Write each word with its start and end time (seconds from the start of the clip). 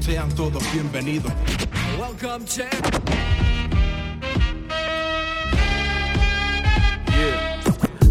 sean 0.00 0.32
todos 0.36 0.62
bienvenidos. 0.72 1.32
Welcome 1.98 2.44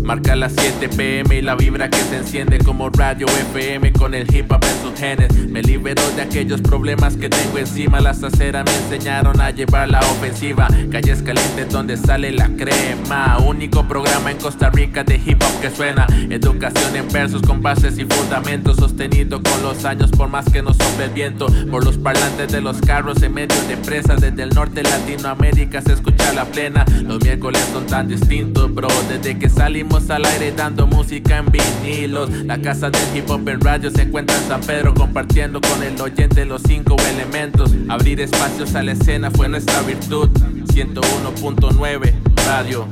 Marca 0.10 0.36
las 0.36 0.54
7 0.58 0.90
pm 0.90 1.38
y 1.38 1.42
la 1.44 1.54
vibra 1.54 1.88
que 1.88 2.00
se 2.00 2.18
enciende 2.18 2.58
como 2.58 2.90
radio 2.90 3.28
FM 3.28 3.94
con 3.94 4.16
el 4.16 4.26
hip 4.36 4.52
hop 4.52 4.60
en 4.64 4.82
sus 4.82 5.00
genes. 5.00 5.32
Me 5.48 5.62
libero 5.62 6.02
de 6.16 6.24
aquellos 6.24 6.62
problemas 6.62 7.16
que 7.16 7.30
tengo 7.30 7.60
encima. 7.60 8.00
Las 8.00 8.24
aceras 8.24 8.66
me 8.66 8.76
enseñaron 8.76 9.40
a 9.40 9.52
llevar 9.52 9.88
la 9.88 10.00
ofensiva. 10.00 10.68
Calles 10.92 11.22
calientes 11.22 11.70
donde 11.70 11.96
sale 11.96 12.32
la 12.32 12.48
crema. 12.48 13.38
Único 13.38 13.88
programa 13.88 14.32
en 14.32 14.38
Costa 14.38 14.72
Rica 14.72 15.04
de 15.04 15.22
hip 15.24 15.44
hop 15.44 15.62
que 15.62 15.70
suena. 15.70 16.08
Educación 16.32 16.96
en 16.96 17.08
versos 17.10 17.44
con 17.44 17.62
bases 17.62 18.00
y 18.00 18.06
fundamentos. 18.06 18.78
Sostenido 18.78 19.44
con 19.44 19.62
los 19.62 19.86
años 19.86 20.10
por 20.10 20.28
más 20.28 20.50
que 20.50 20.64
nos 20.64 20.76
sople 20.78 21.06
el 21.06 21.12
viento. 21.12 21.46
Por 21.70 21.86
los 21.86 22.00
parlantes 22.00 22.52
de 22.52 22.62
los 22.62 22.82
carros 22.82 23.22
en 23.22 23.36
medio 23.36 23.62
de 23.68 23.74
empresas. 23.74 24.22
Desde 24.22 24.42
el 24.42 24.50
norte 24.50 24.82
de 24.82 24.90
Latinoamérica 24.90 25.84
se 25.84 25.94
escucha 25.94 26.34
la 26.34 26.46
plena. 26.46 26.84
Los 27.04 27.24
miércoles 27.24 27.64
son 27.72 27.86
tan 27.86 28.08
distintos, 28.08 28.74
bro. 28.74 28.88
Desde 29.08 29.38
que 29.38 29.50
salimos 29.50 29.99
al 30.10 30.26
aire 30.26 30.52
dando 30.52 30.88
música 30.88 31.38
en 31.38 31.48
vinilos. 31.52 32.30
La 32.46 32.62
casa 32.62 32.90
del 32.90 33.02
hip 33.16 33.30
hop 33.30 33.48
en 33.50 33.60
radio 33.60 33.92
se 33.92 34.04
encuentra 34.04 34.36
en 34.38 34.48
San 34.48 34.62
Pedro 34.62 34.94
compartiendo 34.94 35.60
con 35.60 35.84
el 35.84 36.00
oyente 36.00 36.46
los 36.46 36.62
cinco 36.64 36.96
elementos. 37.12 37.72
Abrir 37.90 38.22
espacios 38.22 38.76
a 38.76 38.84
la 38.84 38.94
escena 38.94 39.30
fue 39.32 39.50
nuestra 39.50 39.82
virtud. 39.82 40.30
101.9 40.74 42.14
Radio. 42.46 42.88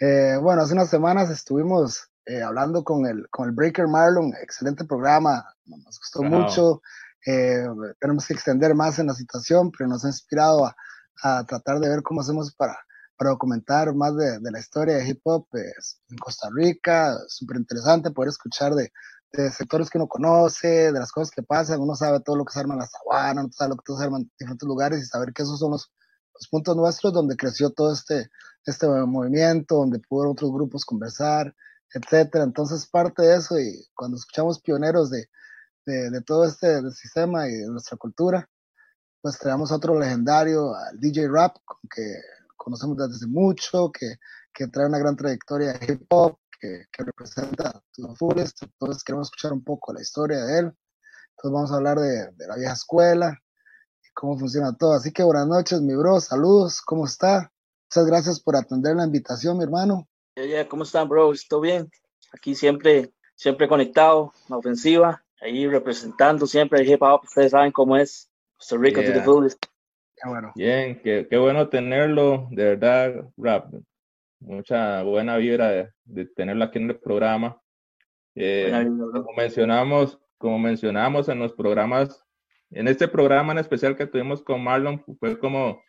Eh, 0.00 0.36
bueno, 0.42 0.62
hace 0.62 0.74
unas 0.74 0.90
semanas 0.90 1.30
estuvimos 1.30 2.10
eh, 2.26 2.42
hablando 2.42 2.84
con 2.84 3.06
el, 3.06 3.28
con 3.28 3.48
el 3.48 3.54
Breaker 3.54 3.86
Marlon, 3.86 4.32
excelente 4.40 4.84
programa, 4.84 5.44
nos 5.66 5.98
gustó 5.98 6.22
mucho. 6.22 6.80
Eh, 7.26 7.64
tenemos 8.00 8.26
que 8.26 8.34
extender 8.34 8.74
más 8.74 8.98
en 8.98 9.08
la 9.08 9.14
situación, 9.14 9.70
pero 9.70 9.88
nos 9.88 10.04
ha 10.04 10.08
inspirado 10.08 10.64
a, 10.64 10.76
a 11.22 11.44
tratar 11.44 11.80
de 11.80 11.88
ver 11.88 12.02
cómo 12.02 12.22
hacemos 12.22 12.54
para, 12.54 12.76
para 13.16 13.30
documentar 13.30 13.94
más 13.94 14.16
de, 14.16 14.38
de 14.40 14.50
la 14.50 14.58
historia 14.58 14.96
de 14.96 15.08
hip 15.08 15.20
hop 15.24 15.46
pues, 15.50 16.00
en 16.08 16.16
Costa 16.16 16.48
Rica. 16.52 17.14
Súper 17.28 17.58
interesante 17.58 18.10
poder 18.10 18.30
escuchar 18.30 18.74
de, 18.74 18.90
de, 19.32 19.50
sectores 19.50 19.90
que 19.90 19.98
uno 19.98 20.08
conoce, 20.08 20.92
de 20.92 20.98
las 20.98 21.12
cosas 21.12 21.30
que 21.30 21.42
pasan. 21.42 21.80
Uno 21.80 21.94
sabe 21.94 22.20
todo 22.20 22.36
lo 22.36 22.44
que 22.46 22.54
se 22.54 22.60
arma 22.60 22.74
en 22.74 22.80
la 22.80 22.86
sabana, 22.86 23.42
uno 23.42 23.52
sabe 23.52 23.70
lo 23.70 23.76
que 23.76 23.92
se 23.94 24.02
arma 24.02 24.18
en 24.18 24.30
diferentes 24.38 24.66
lugares 24.66 25.00
y 25.00 25.04
saber 25.04 25.34
que 25.34 25.42
esos 25.42 25.58
son 25.58 25.72
los, 25.72 25.92
los 26.32 26.48
puntos 26.48 26.74
nuestros 26.74 27.12
donde 27.12 27.36
creció 27.36 27.68
todo 27.70 27.92
este, 27.92 28.30
este 28.64 28.86
movimiento, 28.86 29.76
donde 29.76 29.98
pudieron 30.00 30.32
otros 30.32 30.50
grupos 30.52 30.86
conversar 30.86 31.54
etcétera. 31.94 32.44
Entonces, 32.44 32.86
parte 32.86 33.22
de 33.22 33.36
eso, 33.36 33.58
y 33.58 33.86
cuando 33.94 34.16
escuchamos 34.16 34.60
pioneros 34.60 35.10
de, 35.10 35.28
de, 35.86 36.20
todo 36.22 36.44
este 36.44 36.90
sistema 36.90 37.48
y 37.48 37.52
de 37.52 37.68
nuestra 37.68 37.96
cultura, 37.96 38.48
pues 39.20 39.38
traemos 39.38 39.72
otro 39.72 39.98
legendario, 39.98 40.74
al 40.74 40.98
DJ 40.98 41.28
Rap, 41.28 41.56
que 41.94 42.02
conocemos 42.56 42.96
desde 42.96 43.26
mucho, 43.26 43.90
que, 43.92 44.16
que 44.52 44.68
trae 44.68 44.86
una 44.86 44.98
gran 44.98 45.16
trayectoria 45.16 45.72
de 45.74 45.92
hip 45.92 46.06
hop, 46.10 46.38
que, 46.60 46.86
que 46.92 47.04
representa 47.04 47.82
los 47.98 48.18
Furious. 48.18 48.54
Entonces, 48.60 49.04
queremos 49.04 49.28
escuchar 49.28 49.52
un 49.52 49.64
poco 49.64 49.92
la 49.92 50.02
historia 50.02 50.44
de 50.44 50.58
él. 50.58 50.64
Entonces, 51.30 51.52
vamos 51.52 51.72
a 51.72 51.76
hablar 51.76 51.98
de, 51.98 52.32
de 52.32 52.46
la 52.46 52.56
vieja 52.56 52.74
escuela 52.74 53.38
y 54.02 54.12
cómo 54.14 54.38
funciona 54.38 54.76
todo. 54.76 54.94
Así 54.94 55.12
que 55.12 55.22
buenas 55.22 55.46
noches, 55.46 55.80
mi 55.80 55.94
bro, 55.94 56.20
saludos, 56.20 56.82
¿cómo 56.82 57.06
está? 57.06 57.52
Muchas 57.90 58.06
gracias 58.06 58.40
por 58.40 58.56
atender 58.56 58.96
la 58.96 59.04
invitación, 59.04 59.58
mi 59.58 59.64
hermano. 59.64 60.08
Yeah, 60.36 60.66
¿Cómo 60.66 60.82
están, 60.82 61.08
bro? 61.08 61.32
¿Todo 61.48 61.60
bien? 61.60 61.88
Aquí 62.32 62.56
siempre, 62.56 63.12
siempre 63.36 63.68
conectado, 63.68 64.32
la 64.48 64.56
ofensiva, 64.56 65.24
ahí 65.40 65.68
representando 65.68 66.44
siempre 66.46 66.80
el 66.80 66.90
hip 66.90 67.02
hop. 67.02 67.20
Ustedes 67.22 67.52
saben 67.52 67.70
cómo 67.70 67.96
es. 67.96 68.30
Costa 68.56 68.76
Rica 68.76 69.00
Yeah. 69.00 69.12
to 69.12 69.18
the 69.20 69.24
fullest. 69.24 69.64
Qué 70.16 70.28
bueno. 70.28 70.52
Bien, 70.56 71.00
qué, 71.00 71.28
qué 71.30 71.36
bueno 71.36 71.68
tenerlo, 71.68 72.48
de 72.50 72.64
verdad, 72.64 73.30
Rap. 73.36 73.74
Mucha 74.40 75.02
buena 75.04 75.36
vibra 75.36 75.68
de, 75.68 75.90
de 76.04 76.26
tenerlo 76.26 76.64
aquí 76.64 76.78
en 76.78 76.90
el 76.90 76.98
programa. 76.98 77.60
Eh, 78.34 78.66
vibra, 78.66 79.22
como 79.22 79.36
mencionamos, 79.36 80.18
como 80.36 80.58
mencionamos 80.58 81.28
en 81.28 81.38
los 81.38 81.52
programas, 81.52 82.24
en 82.70 82.88
este 82.88 83.06
programa 83.06 83.52
en 83.52 83.58
especial 83.58 83.96
que 83.96 84.08
tuvimos 84.08 84.42
con 84.42 84.64
Marlon, 84.64 85.04
fue 85.20 85.38
como 85.38 85.80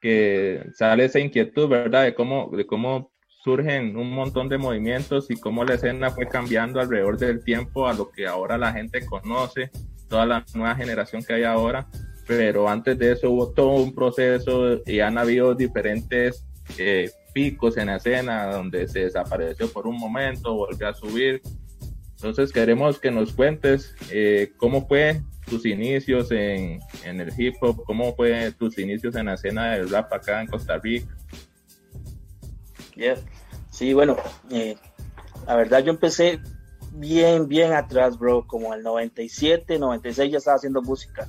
que 0.00 0.64
sale 0.72 1.04
esa 1.04 1.20
inquietud, 1.20 1.68
¿verdad? 1.68 2.04
De 2.04 2.14
cómo, 2.14 2.50
de 2.56 2.66
cómo 2.66 3.12
surgen 3.42 3.96
un 3.96 4.10
montón 4.10 4.48
de 4.48 4.58
movimientos 4.58 5.30
y 5.30 5.36
cómo 5.36 5.64
la 5.64 5.74
escena 5.74 6.10
fue 6.10 6.28
cambiando 6.28 6.80
alrededor 6.80 7.18
del 7.18 7.42
tiempo 7.42 7.88
a 7.88 7.94
lo 7.94 8.10
que 8.10 8.26
ahora 8.26 8.58
la 8.58 8.72
gente 8.72 9.04
conoce, 9.06 9.70
toda 10.08 10.26
la 10.26 10.44
nueva 10.54 10.74
generación 10.74 11.22
que 11.22 11.34
hay 11.34 11.44
ahora. 11.44 11.86
Pero 12.26 12.68
antes 12.68 12.98
de 12.98 13.12
eso 13.12 13.30
hubo 13.30 13.50
todo 13.50 13.82
un 13.82 13.94
proceso 13.94 14.80
y 14.86 15.00
han 15.00 15.18
habido 15.18 15.54
diferentes 15.54 16.46
eh, 16.78 17.10
picos 17.32 17.76
en 17.76 17.86
la 17.86 17.96
escena 17.96 18.46
donde 18.46 18.86
se 18.86 19.00
desapareció 19.00 19.72
por 19.72 19.86
un 19.86 19.96
momento, 19.96 20.54
volvió 20.54 20.88
a 20.88 20.94
subir. 20.94 21.40
Entonces 22.16 22.52
queremos 22.52 23.00
que 23.00 23.10
nos 23.10 23.32
cuentes 23.32 23.94
eh, 24.10 24.52
cómo 24.58 24.86
fue 24.86 25.22
tus 25.48 25.64
inicios 25.64 26.30
en, 26.30 26.78
en 27.04 27.20
el 27.20 27.32
hip 27.36 27.54
hop, 27.62 27.82
cómo 27.84 28.14
fue 28.14 28.52
tus 28.52 28.78
inicios 28.78 29.16
en 29.16 29.26
la 29.26 29.34
escena 29.34 29.72
del 29.72 29.88
rap 29.88 30.12
acá 30.12 30.42
en 30.42 30.46
Costa 30.46 30.78
Rica. 30.78 31.16
Sí, 33.70 33.94
bueno, 33.94 34.16
eh, 34.50 34.76
la 35.46 35.56
verdad 35.56 35.82
yo 35.82 35.90
empecé 35.90 36.40
bien, 36.92 37.48
bien 37.48 37.72
atrás, 37.72 38.18
bro, 38.18 38.46
como 38.46 38.74
el 38.74 38.82
97, 38.82 39.78
96 39.78 40.32
ya 40.32 40.38
estaba 40.38 40.56
haciendo 40.56 40.82
música. 40.82 41.28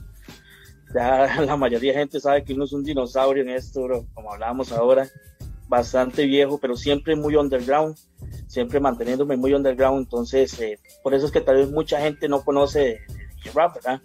Ya 0.94 1.42
la 1.46 1.56
mayoría 1.56 1.94
de 1.94 2.00
gente 2.00 2.20
sabe 2.20 2.44
que 2.44 2.54
uno 2.54 2.66
es 2.66 2.74
un 2.74 2.84
dinosaurio 2.84 3.44
en 3.44 3.50
esto, 3.50 3.84
bro, 3.84 4.06
como 4.14 4.34
hablábamos 4.34 4.72
ahora, 4.72 5.08
bastante 5.68 6.26
viejo, 6.26 6.58
pero 6.58 6.76
siempre 6.76 7.16
muy 7.16 7.36
underground, 7.36 7.96
siempre 8.48 8.80
manteniéndome 8.80 9.38
muy 9.38 9.54
underground, 9.54 10.00
entonces 10.00 10.60
eh, 10.60 10.80
por 11.04 11.14
eso 11.14 11.28
es 11.28 11.32
que 11.32 11.42
tal 11.42 11.56
vez 11.56 11.72
mucha 11.72 12.02
gente 12.02 12.28
no 12.28 12.44
conoce 12.44 12.80
de, 12.80 13.00
de 13.46 13.52
rap, 13.54 13.76
¿verdad? 13.76 14.02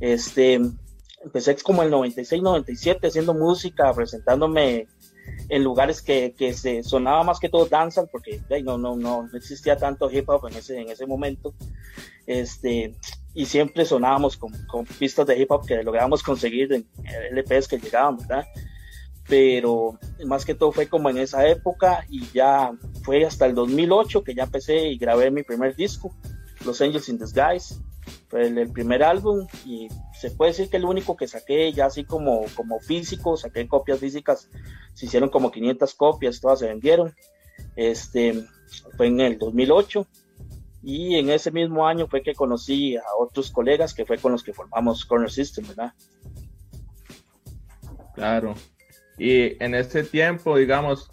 Este, 0.00 0.60
empecé 1.22 1.56
como 1.56 1.82
el 1.82 1.90
96, 1.90 2.42
97 2.42 3.06
haciendo 3.06 3.34
música, 3.34 3.92
presentándome 3.92 4.88
en 5.48 5.64
lugares 5.64 6.02
que, 6.02 6.34
que 6.36 6.52
se 6.54 6.82
sonaba 6.82 7.22
más 7.22 7.38
que 7.38 7.48
todo 7.48 7.66
dancehall 7.66 8.08
porque 8.10 8.40
no, 8.64 8.78
no, 8.78 8.96
no 8.96 9.28
existía 9.34 9.76
tanto 9.76 10.10
hip 10.10 10.28
hop 10.28 10.48
en 10.48 10.56
ese, 10.56 10.80
en 10.80 10.90
ese 10.90 11.06
momento 11.06 11.54
este, 12.26 12.94
y 13.34 13.46
siempre 13.46 13.84
sonábamos 13.84 14.36
con, 14.36 14.52
con 14.66 14.84
pistas 14.84 15.26
de 15.26 15.38
hip 15.38 15.50
hop 15.50 15.66
que 15.66 15.82
lográbamos 15.82 16.22
conseguir 16.22 16.72
en 16.72 16.86
LPs 17.32 17.68
que 17.68 17.78
llegaban, 17.78 18.16
¿verdad? 18.18 18.46
Pero 19.28 19.98
más 20.24 20.44
que 20.44 20.54
todo 20.54 20.72
fue 20.72 20.88
como 20.88 21.10
en 21.10 21.18
esa 21.18 21.46
época 21.46 22.04
y 22.08 22.26
ya 22.32 22.72
fue 23.02 23.24
hasta 23.24 23.46
el 23.46 23.54
2008 23.54 24.24
que 24.24 24.34
ya 24.34 24.44
empecé 24.44 24.88
y 24.88 24.98
grabé 24.98 25.30
mi 25.30 25.42
primer 25.42 25.74
disco, 25.74 26.14
Los 26.64 26.80
Angels 26.80 27.08
in 27.08 27.18
Disguise, 27.18 27.76
fue 28.28 28.46
el, 28.46 28.70
primer 28.72 29.02
álbum 29.02 29.46
y 29.64 29.88
se 30.18 30.30
puede 30.30 30.52
decir 30.52 30.68
que 30.68 30.76
el 30.76 30.84
único 30.84 31.16
que 31.16 31.28
saqué 31.28 31.72
ya 31.72 31.86
así 31.86 32.04
como, 32.04 32.44
como 32.54 32.80
físico, 32.80 33.36
saqué 33.36 33.68
copias 33.68 34.00
físicas, 34.00 34.50
se 34.94 35.06
hicieron 35.06 35.28
como 35.28 35.50
500 35.50 35.94
copias, 35.94 36.40
todas 36.40 36.60
se 36.60 36.66
vendieron. 36.66 37.14
Este 37.76 38.44
fue 38.96 39.06
en 39.06 39.20
el 39.20 39.38
2008 39.38 40.06
y 40.82 41.16
en 41.16 41.30
ese 41.30 41.50
mismo 41.50 41.86
año 41.86 42.06
fue 42.08 42.22
que 42.22 42.34
conocí 42.34 42.96
a 42.96 43.02
otros 43.18 43.50
colegas 43.50 43.94
que 43.94 44.04
fue 44.04 44.18
con 44.18 44.32
los 44.32 44.42
que 44.42 44.52
formamos 44.52 45.04
Corner 45.04 45.30
System, 45.30 45.66
¿verdad? 45.68 45.92
Claro. 48.14 48.54
Y 49.18 49.62
en 49.62 49.74
ese 49.74 50.04
tiempo, 50.04 50.56
digamos, 50.56 51.08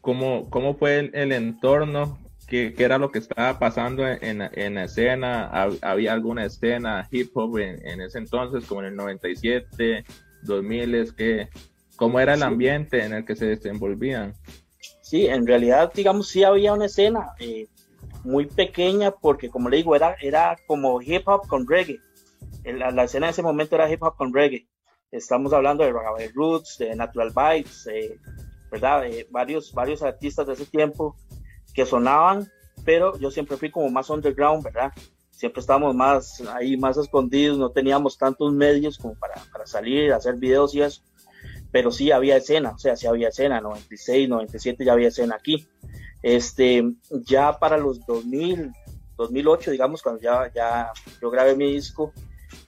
¿cómo, 0.00 0.48
cómo 0.50 0.74
fue 0.74 1.10
el 1.12 1.32
entorno? 1.32 2.21
¿Qué, 2.52 2.74
¿Qué, 2.74 2.84
era 2.84 2.98
lo 2.98 3.10
que 3.10 3.18
estaba 3.18 3.58
pasando 3.58 4.06
en, 4.06 4.42
en, 4.42 4.76
escena? 4.76 5.50
¿Hab- 5.50 5.78
¿Había 5.80 6.12
alguna 6.12 6.44
escena 6.44 7.08
hip 7.10 7.34
hop 7.34 7.56
en, 7.56 7.80
en, 7.88 8.02
ese 8.02 8.18
entonces, 8.18 8.66
como 8.66 8.82
en 8.82 8.88
el 8.88 8.96
97, 8.96 10.04
2000? 10.42 11.14
¿qué, 11.16 11.48
¿Cómo 11.96 12.20
era 12.20 12.34
el 12.34 12.40
Sí. 12.40 12.44
ambiente 12.44 13.02
en 13.06 13.14
el 13.14 13.24
que 13.24 13.36
se 13.36 13.46
desenvolvían? 13.46 14.34
Sí, 15.00 15.28
en 15.28 15.46
realidad, 15.46 15.94
digamos, 15.94 16.28
sí 16.28 16.44
había 16.44 16.74
una 16.74 16.84
escena 16.84 17.30
eh, 17.38 17.68
muy 18.22 18.44
pequeña 18.44 19.12
porque, 19.12 19.48
como 19.48 19.70
le 19.70 19.78
digo, 19.78 19.96
era, 19.96 20.14
era 20.20 20.58
como 20.66 21.00
hip 21.00 21.26
hop 21.28 21.46
con 21.48 21.66
reggae. 21.66 22.00
La, 22.64 22.90
la 22.90 23.04
escena 23.04 23.28
en 23.28 23.30
ese 23.30 23.40
momento 23.40 23.76
era 23.76 23.90
hip 23.90 24.02
hop 24.02 24.14
con 24.18 24.30
reggae. 24.34 24.68
Estamos 25.10 25.54
hablando 25.54 25.84
de 25.84 25.92
Ragabay 25.92 26.28
Roots, 26.34 26.76
de 26.80 26.94
Natural 26.96 27.32
Vibes, 27.34 27.86
eh, 27.86 28.18
¿verdad? 28.70 29.04
De 29.04 29.26
varios, 29.30 29.72
varios 29.72 30.02
artistas 30.02 30.46
de 30.46 30.52
ese 30.52 30.66
tiempo 30.66 31.16
que 31.74 31.86
sonaban, 31.86 32.50
pero 32.84 33.18
yo 33.18 33.30
siempre 33.30 33.56
fui 33.56 33.70
como 33.70 33.88
más 33.90 34.10
underground, 34.10 34.64
¿verdad? 34.64 34.92
Siempre 35.30 35.60
estábamos 35.60 35.94
más 35.94 36.40
ahí, 36.52 36.76
más 36.76 36.96
escondidos, 36.96 37.58
no 37.58 37.70
teníamos 37.70 38.16
tantos 38.16 38.52
medios 38.52 38.98
como 38.98 39.14
para, 39.14 39.34
para 39.50 39.66
salir, 39.66 40.12
hacer 40.12 40.36
videos 40.36 40.74
y 40.74 40.82
eso. 40.82 41.02
pero 41.70 41.90
sí 41.90 42.12
había 42.12 42.36
escena, 42.36 42.70
o 42.70 42.78
sea, 42.78 42.96
sí 42.96 43.06
había 43.06 43.28
escena, 43.28 43.60
96, 43.60 44.28
97 44.28 44.84
ya 44.84 44.92
había 44.92 45.08
escena 45.08 45.36
aquí. 45.36 45.66
Este, 46.22 46.84
ya 47.24 47.58
para 47.58 47.76
los 47.76 48.04
2000, 48.06 48.72
2008, 49.16 49.70
digamos, 49.70 50.02
cuando 50.02 50.20
ya, 50.20 50.52
ya 50.54 50.92
yo 51.20 51.30
grabé 51.30 51.56
mi 51.56 51.72
disco, 51.72 52.12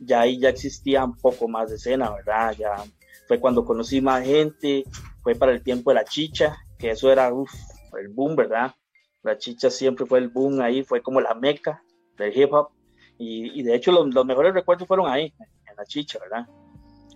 ya 0.00 0.22
ahí 0.22 0.40
ya 0.40 0.48
existía 0.48 1.04
un 1.04 1.16
poco 1.16 1.48
más 1.48 1.70
de 1.70 1.76
escena, 1.76 2.10
¿verdad? 2.10 2.54
Ya 2.58 2.84
fue 3.28 3.38
cuando 3.38 3.64
conocí 3.64 4.00
más 4.00 4.24
gente, 4.24 4.84
fue 5.22 5.34
para 5.34 5.52
el 5.52 5.62
tiempo 5.62 5.90
de 5.90 5.94
la 5.94 6.04
chicha, 6.04 6.56
que 6.78 6.90
eso 6.90 7.10
era 7.10 7.32
uf, 7.32 7.52
el 7.98 8.08
boom, 8.08 8.36
¿verdad? 8.36 8.74
La 9.24 9.36
chicha 9.36 9.70
siempre 9.70 10.06
fue 10.06 10.20
el 10.20 10.28
boom 10.28 10.60
ahí, 10.60 10.84
fue 10.84 11.02
como 11.02 11.20
la 11.20 11.34
meca 11.34 11.82
del 12.16 12.36
hip 12.36 12.52
hop. 12.52 12.68
Y, 13.18 13.58
y 13.58 13.62
de 13.62 13.74
hecho 13.74 13.90
los, 13.90 14.14
los, 14.14 14.24
mejores 14.24 14.54
recuerdos 14.54 14.86
fueron 14.86 15.10
ahí, 15.10 15.34
en 15.68 15.76
la 15.76 15.84
chicha, 15.84 16.18
¿verdad? 16.20 16.46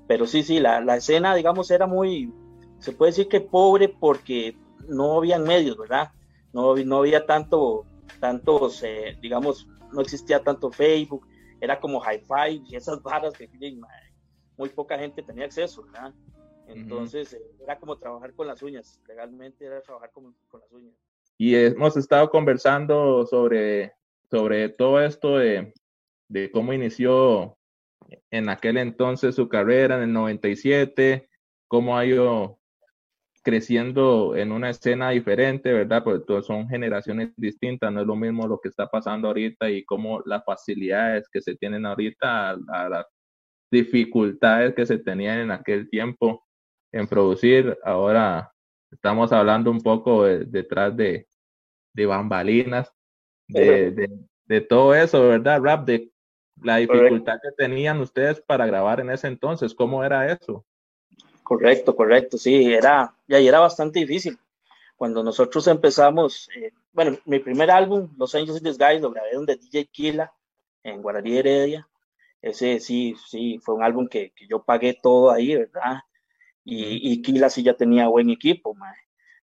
Pero 0.07 0.27
sí, 0.27 0.43
sí, 0.43 0.59
la, 0.59 0.81
la, 0.81 0.97
escena, 0.97 1.35
digamos, 1.35 1.71
era 1.71 1.87
muy, 1.87 2.33
se 2.79 2.93
puede 2.93 3.13
decir 3.13 3.29
que 3.29 3.41
pobre 3.41 3.89
porque 3.89 4.57
no 4.89 5.19
había 5.19 5.39
medios, 5.39 5.77
¿verdad? 5.77 6.11
No, 6.53 6.75
no 6.77 6.99
había 6.99 7.27
tanto, 7.27 7.85
tantos, 8.21 8.83
eh, 8.83 9.19
digamos, 9.21 9.69
no 9.93 10.01
existía 10.01 10.43
tanto 10.43 10.71
Facebook, 10.71 11.27
era 11.61 11.81
como 11.81 12.01
hi-fi 12.01 12.63
y 12.67 12.77
esas 12.77 13.03
barras 13.03 13.35
que 13.35 13.49
muy 14.57 14.69
poca 14.71 14.99
gente 14.99 15.23
tenía 15.23 15.45
acceso, 15.45 15.83
¿verdad? 15.85 16.13
Entonces, 16.67 17.33
uh 17.33 17.37
-huh. 17.37 17.63
era 17.63 17.79
como 17.79 17.97
trabajar 17.97 18.35
con 18.35 18.47
las 18.47 18.63
uñas, 18.63 19.01
legalmente 19.07 19.65
era 19.65 19.81
trabajar 19.81 20.11
con, 20.13 20.35
con, 20.49 20.61
las 20.61 20.71
uñas. 20.71 20.95
Y 21.41 21.55
hemos 21.55 21.97
estado 21.97 22.29
conversando 22.31 23.25
sobre, 23.25 23.93
sobre 24.29 24.71
todo 24.71 25.01
esto 25.01 25.39
de, 25.39 25.73
cómo 26.53 26.73
inició 26.73 27.57
en 28.33 28.49
aquel 28.49 28.77
entonces 28.77 29.37
su 29.37 29.49
carrera, 29.49 29.97
en 29.97 30.03
el 30.03 30.13
97, 30.13 31.29
cómo 31.69 31.97
ha 31.97 32.05
ido 32.05 32.59
creciendo 33.45 34.35
en 34.35 34.51
una 34.51 34.71
escena 34.71 35.11
diferente, 35.11 35.73
¿verdad? 35.73 36.03
Porque 36.03 36.25
todos 36.27 36.47
son 36.47 36.69
generaciones 36.69 37.31
distintas, 37.37 37.93
no 37.93 38.01
es 38.01 38.07
lo 38.07 38.17
mismo 38.17 38.49
lo 38.49 38.61
que 38.61 38.69
está 38.69 38.89
pasando 38.89 39.29
ahorita 39.29 39.71
y 39.71 39.85
cómo 39.85 40.21
las 40.27 40.45
facilidades 40.45 41.29
que 41.31 41.41
se 41.41 41.55
tienen 41.55 41.87
ahorita 41.87 42.51
a 42.51 42.89
las 42.89 43.07
dificultades 43.71 44.75
que 44.75 44.87
se 44.87 44.99
tenían 44.99 45.39
en 45.39 45.51
aquel 45.53 45.89
tiempo 45.89 46.45
en 46.93 47.07
producir. 47.07 47.79
Ahora 47.85 48.53
estamos 48.91 49.33
hablando 49.33 49.71
un 49.71 49.81
poco 49.81 50.25
de, 50.25 50.45
detrás 50.45 50.97
de, 50.97 51.27
de 51.95 52.07
bambalinas, 52.07 52.93
de, 53.47 53.91
de, 53.91 54.11
de, 54.47 54.61
todo 54.61 54.95
eso, 54.95 55.29
¿verdad? 55.29 55.61
Rap, 55.63 55.87
de 55.87 56.11
la 56.63 56.77
dificultad 56.77 57.39
correcto. 57.39 57.49
que 57.57 57.65
tenían 57.65 58.01
ustedes 58.01 58.41
para 58.41 58.67
grabar 58.67 59.01
en 59.01 59.11
ese 59.11 59.29
entonces, 59.29 59.75
¿cómo 59.75 60.05
era 60.05 60.31
eso? 60.31 60.65
Correcto, 61.43 61.97
correcto, 61.97 62.37
sí, 62.37 62.73
era, 62.73 63.15
ya 63.27 63.39
era 63.39 63.61
bastante 63.61 64.01
difícil. 64.01 64.39
Cuando 64.97 65.23
nosotros 65.23 65.67
empezamos, 65.69 66.51
eh, 66.57 66.73
bueno, 66.93 67.17
mi 67.25 67.39
primer 67.39 67.71
álbum, 67.71 68.09
Los 68.19 68.35
Angels 68.35 68.59
in 68.59 68.65
Disguise, 68.65 69.01
lo 69.01 69.13
grabé 69.13 69.33
donde 69.35 69.57
DJ 69.57 69.87
Kila, 69.87 70.33
en 70.83 71.01
Guararí 71.01 71.39
Heredia. 71.39 71.89
Ese 72.43 72.81
sí, 72.81 73.17
sí, 73.27 73.59
fue 73.63 73.77
un 73.77 73.83
álbum 73.83 74.09
que, 74.09 74.33
que 74.33 74.47
yo 74.47 74.63
pagué 74.63 74.99
todo 75.01 75.31
ahí, 75.31 75.55
¿verdad? 75.55 76.01
Y, 76.71 77.13
y 77.13 77.23
Kila 77.23 77.49
sí 77.49 77.63
ya 77.63 77.75
tenía 77.75 78.09
buen 78.09 78.29
equipo, 78.29 78.75
man. 78.75 78.95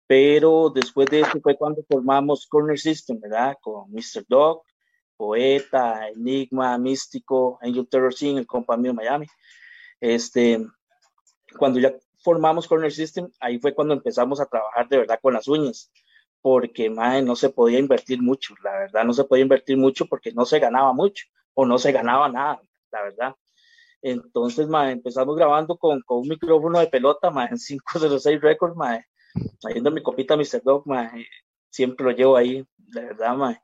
Pero 0.06 0.70
después 0.70 1.08
de 1.10 1.20
eso 1.20 1.38
fue 1.42 1.56
cuando 1.56 1.84
formamos 1.88 2.46
Corner 2.46 2.78
System, 2.78 3.20
¿verdad? 3.20 3.56
Con 3.60 3.90
Mr. 3.92 4.24
Dog, 4.26 4.62
Poeta, 5.18 6.08
Enigma, 6.08 6.78
Místico, 6.78 7.58
Angel 7.60 7.86
Terror 7.86 8.14
Scene, 8.14 8.40
el 8.40 8.46
compa 8.46 8.76
mío 8.78 8.94
Miami. 8.94 9.26
Este, 10.00 10.66
cuando 11.58 11.78
ya 11.78 11.94
formamos 12.24 12.66
Corner 12.66 12.90
System, 12.90 13.30
ahí 13.38 13.58
fue 13.58 13.74
cuando 13.74 13.92
empezamos 13.92 14.40
a 14.40 14.46
trabajar 14.46 14.88
de 14.88 14.98
verdad 14.98 15.20
con 15.20 15.34
las 15.34 15.46
uñas, 15.46 15.92
porque 16.40 16.88
madre, 16.88 17.20
no 17.20 17.36
se 17.36 17.50
podía 17.50 17.78
invertir 17.78 18.22
mucho, 18.22 18.54
la 18.64 18.72
verdad 18.72 19.04
no 19.04 19.12
se 19.12 19.24
podía 19.24 19.42
invertir 19.42 19.76
mucho 19.76 20.06
porque 20.06 20.32
no 20.32 20.46
se 20.46 20.58
ganaba 20.58 20.94
mucho 20.94 21.26
o 21.52 21.66
no 21.66 21.78
se 21.78 21.92
ganaba 21.92 22.30
nada, 22.30 22.62
la 22.90 23.02
verdad. 23.02 23.36
Entonces, 24.02 24.66
empezamos 24.70 25.36
grabando 25.36 25.76
con, 25.76 26.00
con 26.02 26.18
un 26.18 26.28
micrófono 26.28 26.78
de 26.78 26.86
pelota, 26.86 27.30
madre, 27.30 27.52
en 27.52 27.58
506 27.58 28.40
Records, 28.40 28.76
madre, 28.76 29.06
trayendo 29.60 29.90
mi 29.90 30.02
copita 30.02 30.36
Mr. 30.36 30.62
Dog, 30.64 30.84
siempre 31.68 32.04
lo 32.06 32.12
llevo 32.12 32.36
ahí, 32.36 32.64
la 32.92 33.02
verdad, 33.02 33.36
madre. 33.36 33.62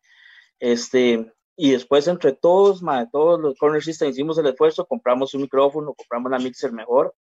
Este, 0.59 1.33
y 1.57 1.71
después 1.71 2.07
entre 2.07 2.33
todos, 2.33 2.83
madre, 2.83 3.09
todos 3.11 3.41
los 3.41 3.59
Corner 3.59 3.83
System 3.83 4.11
hicimos 4.11 4.37
el 4.39 4.47
esfuerzo, 4.47 4.87
compramos 4.87 5.33
un 5.35 5.43
micrófono, 5.43 5.95
compramos 5.95 6.29
una 6.29 6.39
mixer 6.39 6.73
mejor, 6.73 7.15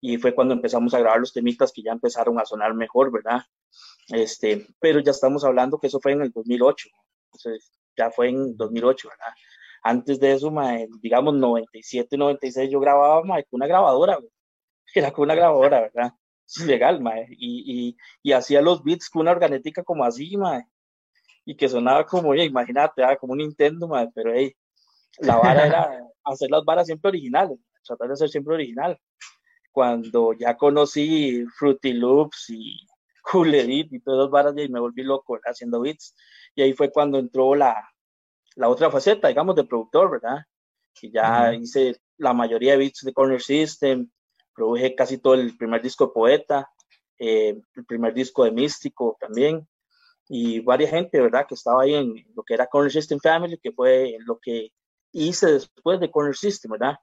y 0.00 0.18
fue 0.18 0.34
cuando 0.34 0.54
empezamos 0.54 0.92
a 0.94 0.98
grabar 0.98 1.20
los 1.20 1.32
temitas 1.32 1.72
que 1.72 1.82
ya 1.82 1.92
empezaron 1.92 2.38
a 2.38 2.44
sonar 2.44 2.74
mejor, 2.74 3.12
¿verdad? 3.12 3.42
Este, 4.08 4.66
pero 4.80 5.00
ya 5.00 5.12
estamos 5.12 5.44
hablando 5.44 5.78
que 5.78 5.86
eso 5.86 6.00
fue 6.00 6.12
en 6.12 6.22
el 6.22 6.30
2008, 6.32 6.88
entonces 7.26 7.72
ya 7.96 8.10
fue 8.10 8.28
en 8.28 8.56
2008, 8.56 9.08
¿verdad? 9.08 9.34
Antes 9.88 10.18
de 10.18 10.32
eso, 10.32 10.50
mae, 10.50 10.88
digamos 11.00 11.34
97, 11.34 12.16
96, 12.16 12.70
yo 12.70 12.80
grababa 12.80 13.22
mae, 13.22 13.44
con 13.44 13.58
una 13.58 13.68
grabadora, 13.68 14.16
güey. 14.16 14.30
era 14.94 15.12
con 15.12 15.24
una 15.24 15.34
grabadora, 15.36 15.80
¿verdad? 15.82 16.12
Es 16.46 16.66
legal, 16.66 17.00
mae, 17.00 17.26
y, 17.30 17.90
y, 17.90 17.96
y 18.22 18.32
hacía 18.32 18.62
los 18.62 18.82
beats 18.82 19.08
con 19.08 19.22
una 19.22 19.32
organética 19.32 19.84
como 19.84 20.04
así, 20.04 20.36
mae, 20.36 20.64
y 21.44 21.56
que 21.56 21.68
sonaba 21.68 22.04
como, 22.04 22.30
oye, 22.30 22.44
imagínate, 22.44 23.04
ah, 23.04 23.16
como 23.16 23.34
un 23.34 23.38
Nintendo, 23.38 23.86
mae, 23.86 24.08
pero 24.14 24.32
hey, 24.34 24.52
la 25.20 25.36
vara 25.36 25.66
era 25.66 25.88
hacer 26.24 26.50
las 26.50 26.64
varas 26.64 26.86
siempre 26.86 27.10
originales, 27.10 27.58
tratar 27.84 28.08
de 28.08 28.16
ser 28.16 28.28
siempre 28.28 28.54
original 28.54 28.98
cuando 29.70 30.32
ya 30.32 30.56
conocí 30.56 31.44
Fruity 31.58 31.92
Loops 31.92 32.46
y 32.48 32.78
Cool 33.22 33.54
Edit 33.54 33.92
y 33.92 34.00
todas 34.00 34.24
las 34.24 34.30
varas 34.30 34.54
y 34.56 34.68
me 34.68 34.80
volví 34.80 35.02
loco 35.02 35.38
haciendo 35.44 35.80
beats. 35.80 36.16
Y 36.54 36.62
ahí 36.62 36.72
fue 36.72 36.90
cuando 36.90 37.18
entró 37.18 37.54
la, 37.54 37.86
la 38.56 38.68
otra 38.68 38.90
faceta, 38.90 39.28
digamos, 39.28 39.54
de 39.54 39.64
productor, 39.64 40.10
¿verdad? 40.10 40.38
Y 41.00 41.12
ya 41.12 41.22
uh 41.22 41.54
-huh. 41.54 41.62
hice 41.62 41.96
la 42.18 42.32
mayoría 42.32 42.72
de 42.72 42.78
beats 42.78 43.04
de 43.04 43.12
Corner 43.12 43.40
System, 43.40 44.10
produje 44.54 44.94
casi 44.94 45.18
todo 45.18 45.34
el 45.34 45.56
primer 45.56 45.82
disco 45.82 46.06
de 46.06 46.12
Poeta, 46.12 46.70
eh, 47.18 47.60
el 47.74 47.84
primer 47.86 48.12
disco 48.14 48.44
de 48.44 48.50
Místico 48.50 49.16
también, 49.20 49.66
y 50.28 50.60
varias 50.60 50.90
gente, 50.90 51.20
¿verdad? 51.20 51.46
Que 51.46 51.54
estaba 51.54 51.82
ahí 51.82 51.94
en 51.94 52.14
lo 52.34 52.42
que 52.42 52.54
era 52.54 52.66
Corner 52.66 52.90
System 52.90 53.20
Family, 53.20 53.58
que 53.58 53.72
fue 53.72 54.16
lo 54.26 54.38
que 54.38 54.72
hice 55.12 55.52
después 55.52 56.00
de 56.00 56.10
Corner 56.10 56.34
System, 56.34 56.72
¿verdad? 56.72 56.96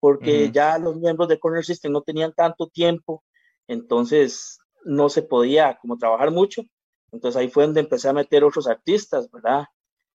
porque 0.00 0.44
uh 0.44 0.48
-huh. 0.48 0.52
ya 0.52 0.78
los 0.78 0.96
miembros 0.96 1.28
de 1.28 1.38
Corner 1.38 1.64
System 1.64 1.92
no 1.92 2.02
tenían 2.02 2.32
tanto 2.32 2.68
tiempo, 2.68 3.24
entonces 3.66 4.58
no 4.84 5.08
se 5.08 5.22
podía 5.22 5.78
como 5.80 5.98
trabajar 5.98 6.30
mucho. 6.30 6.62
Entonces 7.10 7.40
ahí 7.40 7.48
fue 7.48 7.64
donde 7.64 7.80
empecé 7.80 8.08
a 8.08 8.12
meter 8.12 8.44
otros 8.44 8.68
artistas, 8.68 9.30
¿verdad? 9.30 9.64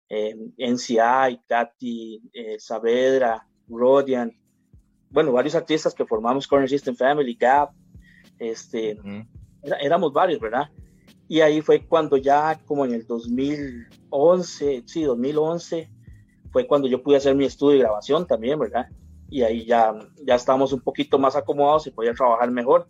Eh, 0.09 0.35
NCI, 0.57 1.41
Katy, 1.47 2.21
eh, 2.33 2.59
Saavedra, 2.59 3.47
Rodian, 3.67 4.31
bueno, 5.09 5.31
varios 5.31 5.55
artistas 5.55 5.93
que 5.93 6.05
formamos 6.05 6.47
Corner 6.47 6.69
System 6.69 6.95
Family, 6.95 7.35
Gap, 7.35 7.71
este, 8.39 8.95
uh 8.95 9.03
-huh. 9.03 9.27
era, 9.63 9.77
éramos 9.77 10.11
varios, 10.13 10.39
¿verdad? 10.39 10.69
Y 11.27 11.39
ahí 11.41 11.61
fue 11.61 11.85
cuando 11.87 12.17
ya 12.17 12.59
como 12.65 12.85
en 12.85 12.93
el 12.93 13.07
2011, 13.07 14.83
sí, 14.85 15.03
2011, 15.03 15.89
fue 16.51 16.67
cuando 16.67 16.87
yo 16.87 17.01
pude 17.01 17.17
hacer 17.17 17.35
mi 17.35 17.45
estudio 17.45 17.77
de 17.77 17.83
grabación 17.83 18.27
también, 18.27 18.59
¿verdad? 18.59 18.87
y 19.33 19.41
ahí 19.41 19.65
ya, 19.65 19.95
ya 20.23 20.35
estábamos 20.35 20.73
un 20.73 20.81
poquito 20.81 21.17
más 21.17 21.35
acomodados 21.35 21.87
y 21.87 21.91
podía 21.91 22.13
trabajar 22.13 22.51
mejor, 22.51 22.87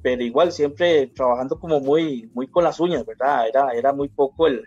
pero 0.00 0.22
igual 0.22 0.50
siempre 0.50 1.08
trabajando 1.08 1.60
como 1.60 1.80
muy, 1.80 2.30
muy 2.32 2.46
con 2.46 2.64
las 2.64 2.80
uñas, 2.80 3.04
¿verdad? 3.04 3.46
Era, 3.46 3.72
era 3.72 3.92
muy 3.92 4.08
poco 4.08 4.46
el, 4.46 4.64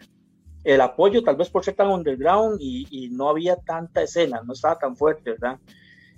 el 0.65 0.81
apoyo, 0.81 1.23
tal 1.23 1.35
vez 1.35 1.49
por 1.49 1.63
ser 1.63 1.75
tan 1.75 1.89
underground 1.89 2.57
y, 2.59 2.87
y, 2.89 3.09
no 3.09 3.29
había 3.29 3.55
tanta 3.55 4.01
escena, 4.01 4.41
no 4.43 4.53
estaba 4.53 4.79
tan 4.79 4.95
fuerte, 4.95 5.31
¿verdad? 5.31 5.59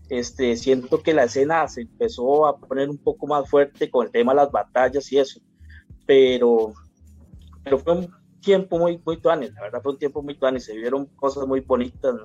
Este, 0.10 0.56
siento 0.56 1.04
que 1.04 1.14
la 1.14 1.26
escena 1.26 1.68
se 1.68 1.82
empezó 1.82 2.48
a 2.48 2.58
poner 2.58 2.90
un 2.90 2.98
poco 2.98 3.28
más 3.28 3.50
fuerte 3.50 3.92
con 3.92 4.06
el 4.06 4.12
tema 4.12 4.32
de 4.32 4.38
las 4.38 4.52
batallas 4.52 5.12
y 5.12 5.20
eso, 5.20 5.42
pero, 6.06 6.74
pero 7.62 7.78
fue 7.78 7.94
un 7.94 8.10
tiempo 8.40 8.80
muy, 8.80 9.02
muy 9.06 9.18
tuanes, 9.20 9.54
la 9.54 9.64
verdad 9.64 9.82
fue 9.84 9.92
un 9.92 10.00
tiempo 10.00 10.22
muy 10.22 10.40
tuanes, 10.40 10.64
se 10.64 10.78
vieron 10.78 11.08
cosas 11.08 11.46
muy 11.46 11.60
bonitas, 11.60 12.16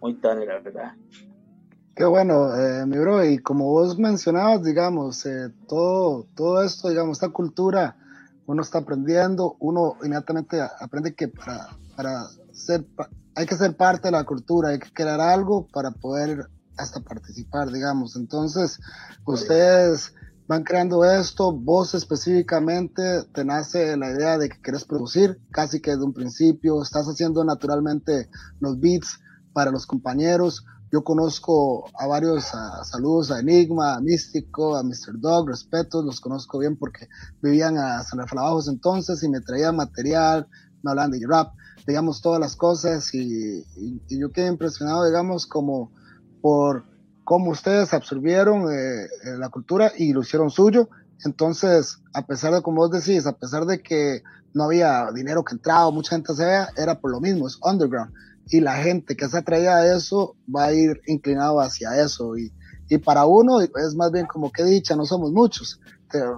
muy 0.00 0.14
tuanes, 0.14 0.48
la 0.48 0.58
verdad. 0.58 0.94
Qué 1.94 2.04
bueno, 2.04 2.52
eh, 2.56 2.84
mi 2.84 2.98
bro, 2.98 3.24
y 3.24 3.38
como 3.38 3.66
vos 3.66 3.96
mencionabas, 3.96 4.64
digamos, 4.64 5.24
eh, 5.26 5.50
todo, 5.68 6.26
todo 6.34 6.64
esto, 6.64 6.88
digamos, 6.88 7.18
esta 7.18 7.28
cultura, 7.28 7.96
uno 8.46 8.62
está 8.62 8.78
aprendiendo, 8.78 9.56
uno 9.60 9.96
inmediatamente 10.02 10.60
aprende 10.80 11.14
que 11.14 11.28
para, 11.28 11.68
para 11.96 12.26
ser, 12.52 12.86
hay 13.34 13.46
que 13.46 13.56
ser 13.56 13.76
parte 13.76 14.08
de 14.08 14.12
la 14.12 14.24
cultura, 14.24 14.70
hay 14.70 14.78
que 14.78 14.92
crear 14.92 15.20
algo 15.20 15.66
para 15.68 15.90
poder 15.90 16.48
hasta 16.76 17.00
participar, 17.00 17.70
digamos. 17.70 18.16
Entonces, 18.16 18.80
ustedes 19.24 20.12
van 20.46 20.62
creando 20.62 21.04
esto, 21.04 21.52
vos 21.52 21.94
específicamente 21.94 23.24
te 23.32 23.44
nace 23.44 23.96
la 23.96 24.10
idea 24.10 24.36
de 24.36 24.48
que 24.48 24.60
querés 24.60 24.84
producir, 24.84 25.40
casi 25.50 25.80
que 25.80 25.92
desde 25.92 26.04
un 26.04 26.12
principio, 26.12 26.82
estás 26.82 27.06
haciendo 27.06 27.44
naturalmente 27.44 28.28
los 28.60 28.78
beats 28.78 29.20
para 29.52 29.70
los 29.70 29.86
compañeros, 29.86 30.66
yo 30.94 31.02
conozco 31.02 31.90
a 31.98 32.06
varios 32.06 32.52
saludos 32.84 33.32
a 33.32 33.40
Enigma, 33.40 33.96
a 33.96 34.00
Místico, 34.00 34.76
a 34.76 34.84
Mr. 34.84 35.18
Dog, 35.18 35.48
respeto, 35.48 36.00
los 36.02 36.20
conozco 36.20 36.60
bien 36.60 36.76
porque 36.76 37.08
vivían 37.42 37.76
a 37.78 38.04
San 38.04 38.20
Rafael 38.20 38.42
Bajos 38.42 38.68
entonces 38.68 39.20
y 39.24 39.28
me 39.28 39.40
traían 39.40 39.74
material, 39.74 40.46
me 40.84 40.92
hablaban 40.92 41.10
de 41.10 41.26
rap, 41.26 41.52
digamos, 41.84 42.22
todas 42.22 42.38
las 42.38 42.54
cosas 42.54 43.12
y, 43.12 43.64
yo 44.08 44.30
quedé 44.30 44.46
impresionado, 44.46 45.04
digamos, 45.04 45.48
como 45.48 45.90
por 46.40 46.84
cómo 47.24 47.50
ustedes 47.50 47.92
absorbieron 47.92 48.72
eh, 48.72 49.06
eh, 49.06 49.08
la 49.36 49.48
cultura 49.48 49.90
y 49.98 50.12
lo 50.12 50.20
hicieron 50.20 50.48
suyo. 50.48 50.90
Entonces, 51.24 51.98
a 52.12 52.24
pesar 52.24 52.54
de, 52.54 52.62
como 52.62 52.76
vos 52.76 52.92
decís, 52.92 53.26
a 53.26 53.36
pesar 53.36 53.66
de 53.66 53.82
que 53.82 54.22
no 54.52 54.62
había 54.62 55.10
dinero 55.12 55.42
que 55.42 55.56
entraba, 55.56 55.90
mucha 55.90 56.14
gente 56.14 56.34
se 56.34 56.44
vea, 56.44 56.68
era 56.76 57.00
por 57.00 57.10
lo 57.10 57.20
mismo, 57.20 57.48
es 57.48 57.58
underground. 57.64 58.12
Y 58.46 58.60
la 58.60 58.76
gente 58.76 59.16
que 59.16 59.28
se 59.28 59.38
atraía 59.38 59.76
a 59.76 59.96
eso 59.96 60.36
va 60.54 60.66
a 60.66 60.72
ir 60.72 61.00
inclinado 61.06 61.60
hacia 61.60 62.00
eso. 62.00 62.36
Y, 62.36 62.52
y 62.88 62.98
para 62.98 63.24
uno 63.26 63.60
es 63.60 63.94
más 63.96 64.12
bien 64.12 64.26
como 64.26 64.52
que 64.52 64.64
dicha, 64.64 64.96
no 64.96 65.06
somos 65.06 65.32
muchos. 65.32 65.80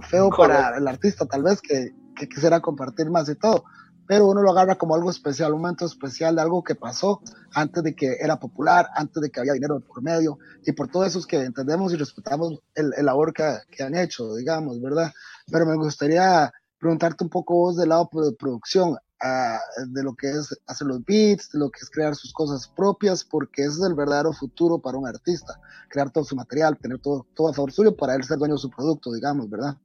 Feo 0.08 0.30
para 0.30 0.78
el 0.78 0.88
artista 0.88 1.26
tal 1.26 1.42
vez 1.42 1.60
que, 1.60 1.94
que 2.14 2.28
quisiera 2.28 2.60
compartir 2.60 3.10
más 3.10 3.28
y 3.28 3.34
todo 3.34 3.64
pero 4.06 4.26
uno 4.26 4.42
lo 4.42 4.50
agarra 4.50 4.76
como 4.76 4.94
algo 4.94 5.10
especial, 5.10 5.52
un 5.52 5.62
momento 5.62 5.84
especial 5.84 6.36
de 6.36 6.42
algo 6.42 6.62
que 6.62 6.75
pasó 6.75 7.20
antes 7.52 7.82
de 7.82 7.94
que 7.94 8.16
era 8.20 8.38
popular, 8.38 8.88
antes 8.94 9.20
de 9.20 9.30
que 9.30 9.40
había 9.40 9.52
dinero 9.52 9.80
por 9.80 10.02
medio, 10.02 10.38
y 10.64 10.72
por 10.72 10.88
todo 10.88 11.04
eso 11.04 11.18
es 11.18 11.26
que 11.26 11.42
entendemos 11.42 11.92
y 11.92 11.96
respetamos 11.96 12.60
el, 12.75 12.90
labor 13.04 13.32
que, 13.32 13.58
que, 13.70 13.82
han 13.82 13.96
hecho, 13.96 14.34
digamos, 14.34 14.80
¿verdad? 14.80 15.12
Pero 15.50 15.66
me 15.66 15.76
gustaría 15.76 16.52
preguntarte 16.78 17.25
un 17.25 17.30
poco 17.30 17.54
vos 17.54 17.76
del 17.76 17.88
lado 17.88 18.08
de 18.12 18.32
producción, 18.32 18.96
ah, 19.23 19.58
de 19.87 20.02
lo 20.02 20.14
que 20.14 20.28
es 20.28 20.58
hacer 20.66 20.87
los 20.87 21.04
beats, 21.04 21.50
de 21.52 21.58
lo 21.58 21.70
que 21.70 21.80
es 21.80 21.90
crear 21.90 22.14
sus 22.14 22.32
cosas 22.32 22.68
propias, 22.68 23.25
porque 23.25 23.62
ese 23.62 23.78
es 23.78 23.82
el 23.82 23.94
verdadero 23.94 24.32
futuro 24.32 24.78
para 24.78 24.99
un 24.99 25.06
artista, 25.06 25.61
crear 25.88 26.11
todo 26.11 26.25
su 26.25 26.37
material, 26.37 26.78
tener 26.78 26.99
todo, 27.00 27.26
todo 27.35 27.49
a 27.49 27.52
favor 27.54 27.73
suyo 27.73 27.96
para 27.96 28.14
él 28.14 28.25
ser 28.25 28.38
dueño 28.38 28.54
de 28.54 28.61
su 28.61 28.70
producto, 28.70 29.12
digamos, 29.12 29.49
¿verdad? 29.49 29.76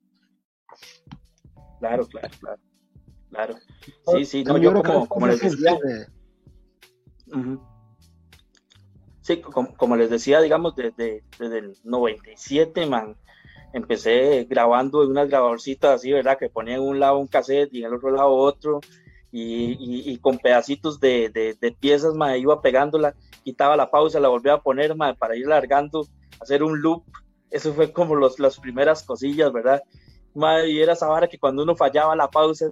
Claro, 1.79 2.07
claro, 2.07 2.29
claro. 2.39 2.61
Claro. 3.31 3.55
Sí, 4.13 4.25
sí, 4.25 4.43
no, 4.43 4.57
yo 4.57 4.73
como, 4.83 5.07
como 5.07 5.27
les 5.27 5.39
decía. 5.39 5.79
Sí, 9.21 9.41
como, 9.41 9.95
les 9.95 10.09
decía, 10.09 10.41
digamos, 10.41 10.75
desde, 10.75 11.23
desde 11.39 11.59
el 11.59 11.77
97, 11.83 12.85
man, 12.88 13.15
empecé 13.71 14.45
grabando 14.50 15.03
en 15.03 15.11
unas 15.11 15.29
grabadorcitas 15.29 15.95
así, 15.95 16.11
¿verdad? 16.11 16.38
Que 16.38 16.50
ponía 16.50 16.75
en 16.75 16.81
un 16.81 17.00
lado 17.00 17.19
un 17.19 17.27
cassette 17.27 17.73
y 17.73 17.79
en 17.79 17.85
el 17.85 17.93
otro 17.93 18.11
lado 18.11 18.33
otro, 18.33 18.81
y, 19.31 20.11
y, 20.11 20.17
con 20.17 20.38
pedacitos 20.38 21.00
de, 21.00 21.29
de, 21.29 21.71
piezas, 21.71 22.13
man, 22.15 22.38
iba 22.38 22.61
pegándola, 22.61 23.15
quitaba 23.43 23.77
la 23.77 23.89
pausa, 23.89 24.19
la 24.19 24.27
volvía 24.27 24.53
a 24.55 24.61
poner, 24.61 24.95
man, 24.95 25.15
para 25.17 25.38
ir 25.38 25.47
largando, 25.47 26.05
hacer 26.41 26.63
un 26.63 26.81
loop. 26.81 27.03
Eso 27.50 27.73
fue 27.73 27.93
como 27.93 28.15
los, 28.15 28.39
las 28.39 28.59
primeras 28.59 29.03
cosillas, 29.03 29.51
¿verdad? 29.51 29.81
y 30.65 30.79
era 30.79 30.93
esa 30.93 31.07
vara 31.07 31.27
que 31.27 31.39
cuando 31.39 31.63
uno 31.63 31.75
fallaba 31.75 32.15
la 32.15 32.29
pausa, 32.29 32.67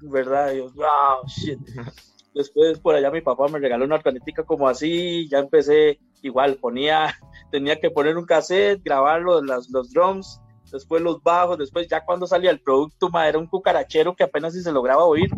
¿verdad? 0.00 0.52
Y 0.52 0.58
yo, 0.58 0.70
wow, 0.74 1.26
shit. 1.26 1.58
Después 2.34 2.78
por 2.78 2.94
allá 2.94 3.10
mi 3.10 3.22
papá 3.22 3.48
me 3.48 3.58
regaló 3.58 3.86
una 3.86 3.94
organética 3.94 4.42
como 4.44 4.68
así, 4.68 5.26
ya 5.30 5.38
empecé 5.38 5.98
igual, 6.20 6.56
ponía, 6.56 7.14
tenía 7.50 7.80
que 7.80 7.90
poner 7.90 8.18
un 8.18 8.26
cassette, 8.26 8.82
grabarlo, 8.84 9.42
las, 9.42 9.70
los 9.70 9.90
drums, 9.90 10.40
después 10.70 11.00
los 11.00 11.22
bajos, 11.22 11.56
después 11.56 11.88
ya 11.88 12.04
cuando 12.04 12.26
salía 12.26 12.50
el 12.50 12.60
producto, 12.60 13.08
ma, 13.08 13.26
era 13.26 13.38
un 13.38 13.46
cucarachero 13.46 14.14
que 14.14 14.24
apenas 14.24 14.52
si 14.52 14.62
se 14.62 14.72
lograba 14.72 15.04
oír, 15.04 15.30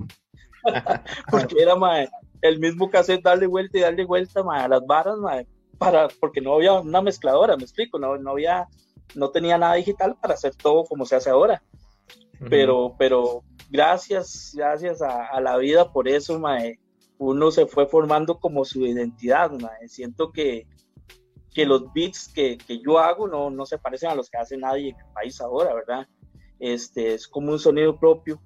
porque 1.30 1.56
era 1.60 1.76
ma, 1.76 2.04
el 2.42 2.58
mismo 2.58 2.90
cassette 2.90 3.22
darle 3.22 3.46
vuelta 3.46 3.78
y 3.78 3.82
darle 3.82 4.04
vuelta 4.04 4.42
ma, 4.42 4.64
a 4.64 4.68
las 4.68 4.86
barras, 4.86 5.18
ma, 5.18 5.42
para, 5.78 6.08
porque 6.20 6.40
no 6.40 6.54
había 6.54 6.74
una 6.74 7.00
mezcladora, 7.00 7.56
me 7.56 7.62
explico, 7.62 7.98
no, 7.98 8.16
no 8.18 8.32
había, 8.32 8.66
no 9.14 9.30
tenía 9.30 9.58
nada 9.58 9.74
digital 9.74 10.16
para 10.20 10.34
hacer 10.34 10.54
todo 10.56 10.84
como 10.84 11.06
se 11.06 11.16
hace 11.16 11.30
ahora. 11.30 11.62
Pero, 12.48 12.94
pero 12.96 13.42
gracias, 13.68 14.52
gracias 14.54 15.02
a, 15.02 15.40
la 15.40 15.56
vida 15.56 15.92
por 15.92 16.08
eso, 16.08 16.38
mae, 16.38 16.78
uno 17.18 17.50
se 17.50 17.66
fue 17.66 17.86
formando 17.86 18.38
como 18.38 18.64
su 18.64 18.86
identidad, 18.86 19.50
mae. 19.50 19.88
Siento 19.88 20.30
que, 20.30 20.66
que 21.52 21.66
los 21.66 21.92
beats 21.92 22.32
que, 22.32 22.56
que, 22.58 22.80
yo 22.80 22.98
hago 23.00 23.26
no, 23.26 23.50
no 23.50 23.66
se 23.66 23.78
parecen 23.78 24.10
a 24.10 24.14
los 24.14 24.30
que 24.30 24.38
hace 24.38 24.56
nadie 24.56 24.90
en 24.90 24.96
el 24.96 25.12
país 25.12 25.40
ahora, 25.40 25.74
¿verdad? 25.74 26.06
Este, 26.60 27.14
es 27.14 27.26
como 27.26 27.50
un 27.52 27.58
sonido 27.58 27.98
propio 27.98 28.40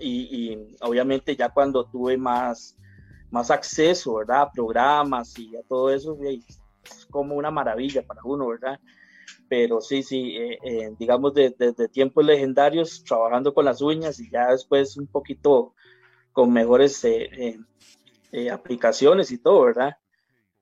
y, 0.00 0.76
obviamente 0.80 1.36
ya 1.36 1.48
cuando 1.48 1.86
tuve 1.86 2.16
más, 2.16 2.76
más 3.30 3.50
acceso, 3.50 4.14
¿verdad? 4.16 4.42
A 4.42 4.52
programas 4.52 5.38
y 5.38 5.56
a 5.56 5.62
todo 5.68 5.90
eso, 5.90 6.18
es 6.22 7.06
como 7.10 7.34
una 7.34 7.50
maravilla 7.50 8.06
para 8.06 8.20
uno, 8.24 8.48
¿verdad? 8.48 8.78
pero 9.48 9.80
sí, 9.80 10.02
sí, 10.02 10.36
eh, 10.36 10.58
eh, 10.62 10.90
digamos 10.98 11.34
desde 11.34 11.88
tiempos 11.88 12.24
legendarios, 12.24 13.04
trabajando 13.04 13.52
con 13.54 13.64
las 13.64 13.80
uñas 13.80 14.18
y 14.20 14.30
ya 14.30 14.50
después 14.50 14.96
un 14.96 15.06
poquito 15.06 15.74
con 16.32 16.52
mejores 16.52 17.04
eh, 17.04 17.58
aplicaciones 18.50 19.30
y 19.30 19.38
todo, 19.38 19.62
¿verdad? 19.62 19.96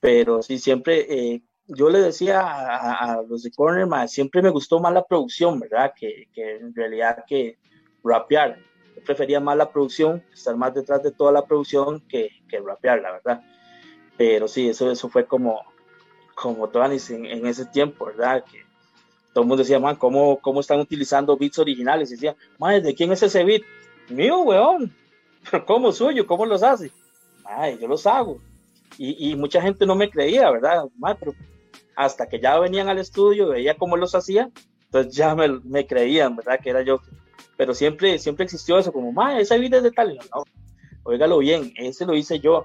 Pero 0.01 0.43
sí, 0.43 0.59
siempre, 0.59 1.43
yo 1.67 1.89
le 1.89 2.01
decía 2.01 2.43
a, 2.43 3.23
los 3.23 3.45
de 3.45 3.51
Corner, 3.53 3.89
siempre 4.09 4.43
me 4.43 4.51
gustó 4.51 4.81
más 4.81 4.93
la 4.93 5.05
producción, 5.07 5.59
¿verdad? 5.61 5.93
Que, 5.97 6.29
que 6.35 6.57
en 6.57 6.75
realidad 6.75 7.25
que 7.27 7.59
rapear. 8.05 8.59
Prefería 9.05 9.41
más 9.41 9.57
la 9.57 9.71
producción, 9.71 10.23
estar 10.33 10.57
más 10.57 10.75
detrás 10.75 11.03
de 11.03 11.11
toda 11.11 11.33
la 11.33 11.45
producción 11.45 12.01
que, 12.09 12.31
que 12.49 12.61
rapear, 12.61 13.01
la 13.01 13.13
verdad. 13.13 13.43
Pero 14.17 14.49
sí, 14.49 14.69
eso, 14.69 14.91
eso 14.91 15.09
fue 15.09 15.27
como, 15.27 15.61
como 16.35 16.69
Tonis 16.69 17.11
en, 17.11 17.27
en 17.27 17.47
ese 17.47 17.67
tiempo, 17.67 18.07
¿verdad? 18.07 18.45
Que, 18.45 18.63
todo 19.33 19.43
el 19.43 19.49
mundo 19.49 19.63
decía, 19.63 19.79
man, 19.79 19.97
¿cómo, 19.97 20.39
cómo 20.41 20.61
están 20.61 20.81
utilizando 20.81 21.37
beats 21.37 21.59
originales? 21.59 22.11
Y 22.11 22.15
decía, 22.15 22.37
man, 22.59 22.83
¿de 22.83 22.95
quién 22.95 23.13
es 23.13 23.23
ese 23.23 23.45
beat? 23.45 23.63
Mío, 24.09 24.41
weón. 24.41 24.95
Pero 25.51 25.65
¿cómo 25.65 25.93
suyo? 25.93 26.27
¿Cómo 26.27 26.45
los 26.47 26.63
hace? 26.63 26.91
Ay, 27.45 27.79
yo 27.81 27.89
los 27.89 28.07
hago. 28.07 28.41
Y, 28.99 29.31
y, 29.31 29.37
mucha 29.37 29.63
gente 29.63 29.87
no 29.87 29.95
me 29.95 30.11
creía, 30.11 30.51
¿verdad? 30.51 30.85
Pero 31.19 31.35
hasta 31.97 32.29
que 32.29 32.39
ya 32.39 32.59
venían 32.59 32.89
al 32.89 32.99
estudio, 32.99 33.49
veía 33.49 33.77
cómo 33.77 33.97
los 33.97 34.15
hacía, 34.15 34.51
entonces 34.85 35.15
ya 35.15 35.35
me, 35.35 35.49
me 35.65 35.87
creían, 35.87 36.37
¿verdad? 36.37 36.61
Que 36.63 36.71
era 36.71 36.83
yo. 36.83 37.01
Pero 37.57 37.75
siempre, 37.75 38.19
siempre 38.19 38.45
existió 38.45 38.79
eso, 38.79 38.93
como, 38.93 39.13
man, 39.13 39.37
ese 39.37 39.59
beat 39.59 39.75
es 39.75 39.83
de 39.83 39.91
tal. 39.91 40.19
No, 40.35 40.45
óigalo 41.05 41.39
bien, 41.39 41.73
ese 41.77 42.07
lo 42.07 42.15
hice 42.15 42.41
yo. 42.41 42.65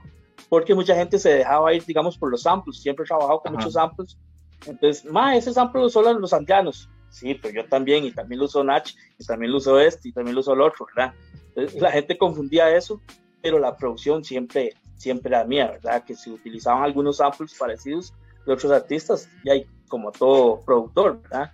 Porque 0.49 0.75
mucha 0.75 0.95
gente 0.95 1.19
se 1.19 1.29
dejaba 1.29 1.73
ir, 1.73 1.83
digamos, 1.85 2.17
por 2.17 2.31
los 2.31 2.43
samples. 2.43 2.81
Siempre 2.81 3.03
he 3.03 3.07
trabajado 3.07 3.41
con 3.41 3.53
muchos 3.53 3.73
samples 3.73 4.17
entonces, 4.65 5.05
ma, 5.05 5.35
ese 5.35 5.53
sample 5.53 5.81
lo 5.81 5.87
usan 5.87 6.19
los 6.19 6.33
andianos. 6.33 6.89
Sí, 7.09 7.35
pero 7.35 7.61
yo 7.61 7.69
también, 7.69 8.05
y 8.05 8.11
también 8.11 8.39
lo 8.39 8.45
uso 8.45 8.63
Nach, 8.63 8.89
y 9.17 9.25
también 9.25 9.51
lo 9.51 9.57
uso 9.57 9.79
este, 9.79 10.09
y 10.09 10.11
también 10.11 10.35
lo 10.35 10.41
uso 10.41 10.53
el 10.53 10.61
otro, 10.61 10.87
¿verdad? 10.95 11.13
Entonces, 11.55 11.81
la 11.81 11.91
gente 11.91 12.17
confundía 12.17 12.75
eso, 12.75 13.01
pero 13.41 13.59
la 13.59 13.77
producción 13.77 14.23
siempre, 14.23 14.73
siempre 14.95 15.29
era 15.29 15.45
mía, 15.45 15.71
¿verdad? 15.71 16.03
Que 16.03 16.15
se 16.15 16.29
utilizaban 16.29 16.83
algunos 16.83 17.17
samples 17.17 17.55
parecidos 17.57 18.13
de 18.45 18.53
otros 18.53 18.71
artistas, 18.71 19.29
y 19.43 19.49
hay 19.49 19.65
como 19.87 20.11
todo 20.11 20.59
productor, 20.65 21.21
¿verdad? 21.21 21.51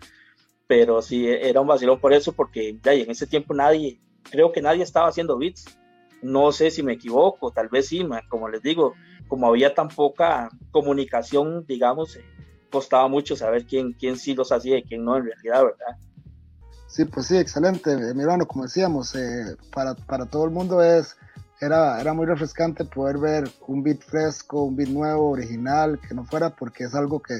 Pero 0.75 1.03
sí, 1.03 1.27
era 1.27 1.61
un 1.61 1.67
vacilón 1.67 1.99
por 1.99 2.13
eso, 2.13 2.33
porque 2.33 2.79
ya 2.81 2.93
en 2.93 3.11
ese 3.11 3.27
tiempo 3.27 3.53
nadie, 3.53 3.99
creo 4.23 4.51
que 4.51 4.59
nadie 4.59 4.81
estaba 4.81 5.07
haciendo 5.07 5.37
beats. 5.37 5.65
No 6.23 6.51
sé 6.51 6.71
si 6.71 6.81
me 6.81 6.93
equivoco, 6.93 7.51
tal 7.51 7.69
vez 7.69 7.89
sí, 7.89 8.03
como 8.27 8.49
les 8.49 8.63
digo, 8.63 8.95
como 9.27 9.45
había 9.45 9.75
tan 9.75 9.89
poca 9.89 10.49
comunicación, 10.71 11.63
digamos, 11.67 12.17
costaba 12.71 13.07
mucho 13.07 13.35
saber 13.35 13.67
quién, 13.67 13.93
quién 13.93 14.17
sí 14.17 14.33
los 14.33 14.51
hacía 14.51 14.79
y 14.79 14.83
quién 14.83 15.05
no 15.05 15.15
en 15.15 15.25
realidad, 15.25 15.63
¿verdad? 15.63 15.95
Sí, 16.87 17.05
pues 17.05 17.27
sí, 17.27 17.37
excelente, 17.37 17.91
eh, 17.91 18.15
mi 18.15 18.23
hermano, 18.23 18.47
como 18.47 18.63
decíamos, 18.63 19.13
eh, 19.13 19.55
para, 19.71 19.93
para, 19.93 20.25
todo 20.25 20.45
el 20.45 20.51
mundo 20.51 20.81
es, 20.81 21.15
era, 21.61 22.01
era 22.01 22.13
muy 22.13 22.25
refrescante 22.25 22.83
poder 22.83 23.19
ver 23.19 23.43
un 23.67 23.83
beat 23.83 24.01
fresco, 24.01 24.63
un 24.63 24.75
beat 24.75 24.89
nuevo, 24.89 25.29
original, 25.29 25.99
que 25.99 26.15
no 26.15 26.25
fuera, 26.25 26.49
porque 26.49 26.85
es 26.85 26.95
algo 26.95 27.21
que 27.21 27.35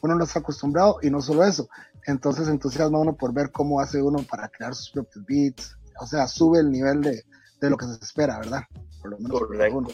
uno 0.00 0.14
no 0.14 0.24
está 0.24 0.38
acostumbrado 0.38 0.98
y 1.02 1.10
no 1.10 1.20
solo 1.20 1.44
eso, 1.44 1.68
entonces 2.06 2.48
entusiasma 2.48 2.98
uno 2.98 3.16
por 3.16 3.32
ver 3.32 3.50
cómo 3.50 3.80
hace 3.80 4.02
uno 4.02 4.18
para 4.30 4.48
crear 4.48 4.74
sus 4.74 4.90
propios 4.90 5.24
beats, 5.26 5.76
o 6.00 6.06
sea, 6.06 6.26
sube 6.26 6.60
el 6.60 6.70
nivel 6.70 7.00
de, 7.02 7.22
de 7.60 7.70
lo 7.70 7.76
que 7.76 7.86
se 7.86 8.04
espera, 8.04 8.38
¿verdad? 8.38 8.62
Por 9.00 9.10
lo 9.10 9.18
menos 9.18 9.40
Correcto. 9.40 9.88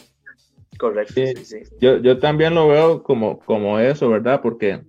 Correcto. 0.77 1.13
Sí, 1.15 1.63
Yo, 1.79 1.97
yo 1.97 2.19
también 2.19 2.53
lo 2.53 2.67
veo 2.67 3.03
como, 3.03 3.39
como 3.39 3.79
eso, 3.79 4.09
¿verdad? 4.09 4.41
Porque 4.41 4.81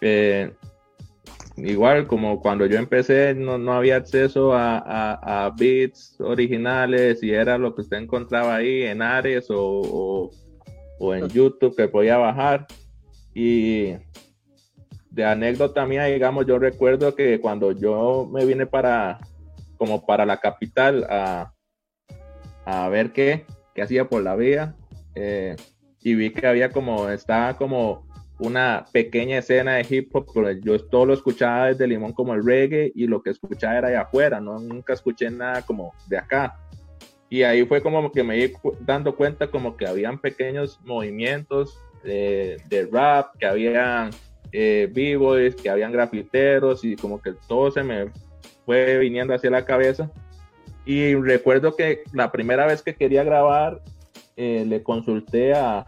eh, 0.00 0.52
igual 1.56 2.06
como 2.06 2.40
cuando 2.40 2.66
yo 2.66 2.78
empecé 2.78 3.34
no, 3.34 3.58
no 3.58 3.72
había 3.72 3.96
acceso 3.96 4.52
a, 4.52 5.46
a, 5.46 5.50
beats 5.50 6.20
originales 6.20 7.22
y 7.22 7.32
era 7.32 7.58
lo 7.58 7.74
que 7.74 7.82
usted 7.82 7.98
encontraba 7.98 8.56
ahí 8.56 8.82
en 8.82 9.02
Ares 9.02 9.46
o, 9.50 10.30
o, 10.98 11.14
en 11.14 11.28
YouTube 11.28 11.76
que 11.76 11.88
podía 11.88 12.16
bajar. 12.16 12.66
Y 13.34 13.94
de 15.14 15.24
anécdota 15.24 15.86
mía, 15.86 16.04
digamos, 16.04 16.44
yo 16.44 16.58
recuerdo 16.58 17.14
que 17.14 17.40
cuando 17.40 17.70
yo 17.70 18.28
me 18.32 18.44
vine 18.44 18.66
para, 18.66 19.20
como 19.76 20.04
para 20.04 20.26
la 20.26 20.38
capital 20.38 21.06
a, 21.08 21.54
a 22.64 22.88
ver 22.88 23.12
qué, 23.12 23.46
qué 23.74 23.82
hacía 23.82 24.08
por 24.08 24.22
la 24.22 24.34
vía, 24.34 24.74
eh, 25.14 25.54
y 26.02 26.16
vi 26.16 26.30
que 26.30 26.46
había 26.48 26.70
como, 26.70 27.08
estaba 27.08 27.56
como 27.56 28.08
una 28.40 28.86
pequeña 28.92 29.38
escena 29.38 29.74
de 29.74 29.86
hip 29.88 30.14
hop, 30.14 30.26
pero 30.34 30.50
yo 30.50 30.84
todo 30.84 31.06
lo 31.06 31.14
escuchaba 31.14 31.68
desde 31.68 31.86
Limón 31.86 32.12
como 32.12 32.34
el 32.34 32.44
reggae 32.44 32.90
y 32.92 33.06
lo 33.06 33.22
que 33.22 33.30
escuchaba 33.30 33.78
era 33.78 33.88
de 33.90 33.96
afuera, 33.96 34.40
no 34.40 34.58
nunca 34.58 34.94
escuché 34.94 35.30
nada 35.30 35.62
como 35.62 35.94
de 36.08 36.18
acá. 36.18 36.58
Y 37.30 37.44
ahí 37.44 37.64
fue 37.64 37.80
como 37.80 38.10
que 38.10 38.24
me 38.24 38.34
di 38.34 38.52
dando 38.80 39.14
cuenta 39.14 39.48
como 39.48 39.76
que 39.76 39.86
habían 39.86 40.18
pequeños 40.18 40.80
movimientos 40.84 41.78
de, 42.02 42.56
de 42.68 42.88
rap, 42.90 43.36
que 43.38 43.46
habían 43.46 44.10
eh, 44.56 44.88
b-boys, 44.88 45.56
que 45.56 45.68
habían 45.68 45.90
grafiteros 45.90 46.84
y 46.84 46.94
como 46.94 47.20
que 47.20 47.32
todo 47.48 47.72
se 47.72 47.82
me 47.82 48.12
fue 48.64 48.98
viniendo 48.98 49.34
hacia 49.34 49.50
la 49.50 49.64
cabeza. 49.64 50.12
Y 50.86 51.16
recuerdo 51.16 51.74
que 51.74 52.04
la 52.12 52.30
primera 52.30 52.64
vez 52.64 52.80
que 52.80 52.94
quería 52.94 53.24
grabar, 53.24 53.82
eh, 54.36 54.64
le 54.64 54.80
consulté 54.84 55.54
a, 55.54 55.84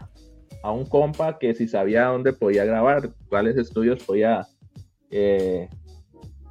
a, 0.61 0.71
un 0.73 0.85
compa 0.85 1.39
que 1.39 1.55
si 1.55 1.69
sabía 1.69 2.07
dónde 2.07 2.33
podía 2.33 2.65
grabar, 2.65 3.09
cuáles 3.29 3.55
estudios 3.55 4.03
podía 4.03 4.45
eh, 5.11 5.69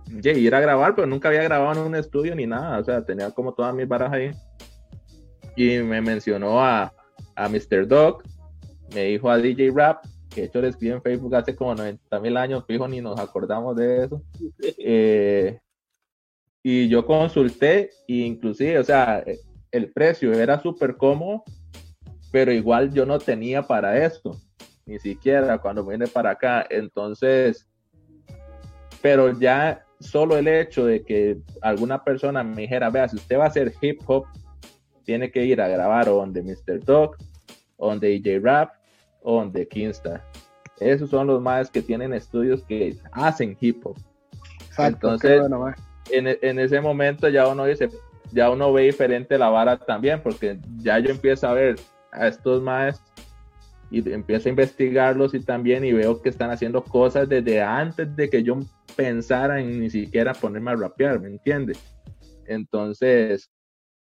ir 0.09 0.55
a 0.55 0.61
grabar, 0.61 0.95
pero 0.95 1.07
nunca 1.07 1.29
había 1.29 1.43
grabado 1.43 1.83
en 1.83 1.87
un 1.87 1.97
estudio 1.97 2.35
ni 2.35 2.47
nada, 2.47 2.79
o 2.79 2.85
sea, 2.85 3.05
tenía 3.05 3.31
como 3.31 3.53
todas 3.53 3.75
mis 3.75 3.87
barras 3.87 4.15
ahí. 4.15 4.31
Y 5.55 5.81
me 5.81 6.01
mencionó 6.01 6.65
a, 6.65 6.95
a 7.35 7.49
Mr. 7.51 7.87
Dog, 7.87 8.23
me 8.95 9.05
dijo 9.05 9.29
a 9.29 9.37
DJ 9.37 9.71
Rap, 9.75 10.03
que 10.37 10.45
hecho 10.45 10.61
le 10.61 10.69
escribí 10.69 10.93
en 10.93 11.03
Facebook 11.03 11.35
hace 11.35 11.57
como 11.57 11.75
90 11.75 12.21
mil 12.21 12.37
años, 12.37 12.65
fijo, 12.67 12.87
ni 12.87 13.01
nos 13.01 13.19
acordamos 13.19 13.75
de 13.75 14.05
eso. 14.05 14.23
Eh, 14.79 15.59
y 16.63 16.89
yo 16.89 17.07
consulté, 17.07 17.91
e 18.09 18.15
inclusive, 18.15 18.79
o 18.79 18.85
sea, 18.85 19.25
el 19.71 19.93
precio 19.93 20.33
era 20.33 20.61
súper 20.61 20.97
cómodo, 20.97 21.45
pero 22.33 22.53
igual 22.53 22.93
yo 22.93 23.07
no 23.07 23.19
tenía 23.19 23.63
para 23.63 24.05
esto, 24.05 24.37
ni 24.85 24.99
siquiera 24.99 25.59
cuando 25.59 25.87
vine 25.87 26.07
para 26.09 26.31
acá. 26.31 26.67
Entonces, 26.69 27.69
pero 29.01 29.39
ya 29.39 29.85
solo 30.01 30.37
el 30.37 30.49
hecho 30.49 30.87
de 30.87 31.05
que 31.05 31.39
alguna 31.63 32.03
persona 32.03 32.43
me 32.43 32.63
dijera, 32.63 32.91
vea, 32.91 33.09
si 33.09 33.17
usted 33.17 33.39
va 33.39 33.45
a 33.45 33.49
hacer 33.49 33.73
hip 33.81 34.01
hop, 34.07 34.27
tiene 35.05 35.31
que 35.31 35.45
ir 35.45 35.61
a 35.61 35.69
grabar 35.69 36.09
o 36.09 36.17
donde 36.17 36.43
Mr. 36.43 36.85
Dog, 36.85 37.17
o 37.77 37.91
donde 37.91 38.09
DJ 38.09 38.41
Rap, 38.41 38.73
o 39.27 39.41
donde 39.41 39.67
Kingstar. 39.67 40.23
Esos 40.79 41.11
son 41.11 41.27
los 41.27 41.43
más 41.43 41.69
que 41.69 41.83
tienen 41.83 42.13
estudios 42.13 42.63
que 42.63 42.97
hacen 43.11 43.57
hip 43.61 43.85
hop. 43.85 43.97
Entonces, 44.79 45.43
en, 46.11 46.39
en, 46.41 46.59
ese 46.61 46.81
momento 46.81 47.29
ya 47.29 47.49
uno 47.49 47.65
dice, 47.65 47.89
ya 48.31 48.51
uno 48.51 48.73
ve 48.73 48.83
diferente 48.83 49.37
la 49.37 49.49
vara 49.49 49.79
también, 49.79 50.23
porque 50.23 50.61
ya 50.77 51.01
yo 51.01 51.11
empiezo 51.11 51.49
a 51.49 51.55
ver 51.55 51.77
a 52.13 52.29
estos 52.29 52.63
más 52.63 53.03
y 53.91 54.09
empiezo 54.13 54.49
a 54.49 54.51
investigarlos 54.51 55.35
y 55.35 55.41
también 55.41 55.85
y 55.85 55.93
veo 55.93 56.23
que 56.23 56.29
están 56.29 56.51
haciendo 56.51 56.85
cosas 56.85 57.29
desde 57.29 57.61
antes 57.61 58.15
de 58.15 58.31
que 58.31 58.45
yo 58.45 58.61
pensara 58.95 59.61
en 59.61 59.81
ni 59.81 59.91
siquiera 59.91 60.35
ponerme 60.35 60.71
a 60.71 60.77
rapear, 60.77 61.21
¿me 61.21 61.29
entiendes? 61.29 61.81
Entonces, 62.47 63.51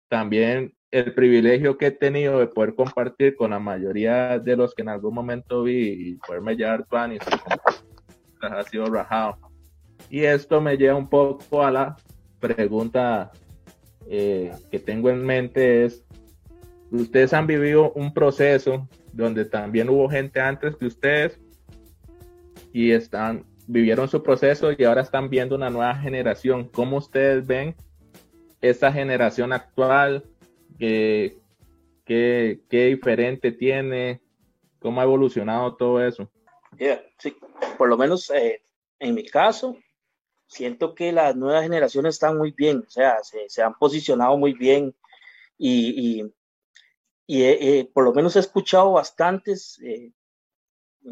también 0.09 0.73
el 0.95 1.13
privilegio 1.13 1.77
que 1.77 1.87
he 1.87 1.91
tenido 1.91 2.39
de 2.39 2.47
poder 2.47 2.73
compartir 2.73 3.35
con 3.35 3.51
la 3.51 3.59
mayoría 3.59 4.39
de 4.39 4.55
los 4.55 4.73
que 4.73 4.81
en 4.81 4.87
algún 4.87 5.13
momento 5.13 5.63
vi 5.63 5.89
y 5.89 6.13
poderme 6.15 6.55
llevar 6.55 6.85
y 7.11 7.17
ha 8.39 8.63
sido 8.63 8.85
rajado. 8.85 9.37
Y 10.09 10.21
esto 10.21 10.61
me 10.61 10.77
lleva 10.77 10.95
un 10.95 11.09
poco 11.09 11.65
a 11.65 11.69
la 11.69 11.97
pregunta 12.39 13.29
eh, 14.07 14.53
que 14.71 14.79
tengo 14.79 15.09
en 15.09 15.25
mente 15.25 15.83
es, 15.83 16.05
ustedes 16.91 17.33
han 17.33 17.45
vivido 17.45 17.91
un 17.91 18.13
proceso 18.13 18.87
donde 19.11 19.43
también 19.43 19.89
hubo 19.89 20.07
gente 20.07 20.39
antes 20.39 20.77
que 20.77 20.85
ustedes 20.85 21.37
y 22.71 22.91
están 22.91 23.43
vivieron 23.67 24.07
su 24.07 24.23
proceso 24.23 24.71
y 24.71 24.85
ahora 24.85 25.01
están 25.01 25.29
viendo 25.29 25.55
una 25.55 25.69
nueva 25.69 25.95
generación. 25.95 26.69
¿Cómo 26.69 26.97
ustedes 26.97 27.45
ven 27.45 27.75
esta 28.61 28.93
generación 28.93 29.51
actual? 29.51 30.23
¿Qué, 30.77 31.37
qué, 32.05 32.61
qué 32.69 32.85
diferente 32.85 33.51
tiene? 33.51 34.21
¿Cómo 34.79 35.01
ha 35.01 35.03
evolucionado 35.03 35.75
todo 35.75 36.05
eso? 36.05 36.29
sí, 37.17 37.35
por 37.77 37.89
lo 37.89 37.97
menos 37.97 38.29
eh, 38.29 38.61
en 38.99 39.15
mi 39.15 39.25
caso, 39.25 39.77
siento 40.47 40.93
que 40.93 41.11
las 41.11 41.35
nuevas 41.35 41.63
generaciones 41.63 42.15
están 42.15 42.37
muy 42.37 42.51
bien, 42.51 42.83
o 42.85 42.89
sea, 42.89 43.23
se, 43.23 43.49
se 43.49 43.61
han 43.61 43.73
posicionado 43.75 44.37
muy 44.37 44.53
bien 44.53 44.95
y, 45.57 46.21
y, 46.21 46.33
y 47.27 47.43
eh, 47.43 47.89
por 47.93 48.03
lo 48.03 48.13
menos 48.13 48.35
he 48.35 48.39
escuchado 48.39 48.93
bastantes 48.93 49.79
eh, 49.81 50.11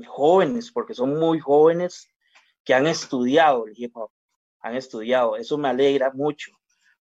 jóvenes, 0.07 0.71
porque 0.71 0.93
son 0.93 1.19
muy 1.19 1.39
jóvenes, 1.39 2.09
que 2.63 2.73
han 2.73 2.87
estudiado 2.87 3.67
el 3.67 3.73
hip 3.75 3.95
han 4.59 4.75
estudiado, 4.75 5.35
eso 5.35 5.57
me 5.57 5.67
alegra 5.67 6.11
mucho, 6.13 6.53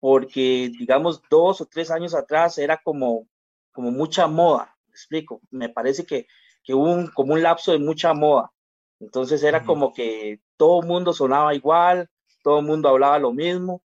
porque 0.01 0.71
digamos 0.79 1.23
dos 1.31 1.61
o 1.61 1.67
tres 1.67 1.91
años 1.91 2.15
atrás 2.15 2.59
era 2.59 2.79
como, 2.83 3.29
como 3.73 3.91
mucha 3.91 4.27
moda, 4.27 4.77
me 4.87 4.93
explico, 4.93 5.41
me 5.51 5.69
parece 5.69 6.05
que, 6.05 6.27
que 6.65 6.75
hubo 6.75 6.91
un, 6.91 7.07
como 7.09 7.35
un 7.35 7.43
lapso 7.43 7.73
de 7.73 7.79
mucha 7.79 8.15
moda, 8.15 8.51
entonces 8.99 9.43
era 9.43 9.65
como 9.65 9.93
que 9.93 10.41
todo 10.57 10.81
el 10.81 10.89
mundo 10.89 11.13
sonaba 11.13 11.55
igual, 11.55 12.09
todo 12.43 12.61
el 12.61 12.67
mundo 12.67 12.89
hablaba 12.89 13.19
lo 13.19 13.33
mismo, 13.33 13.83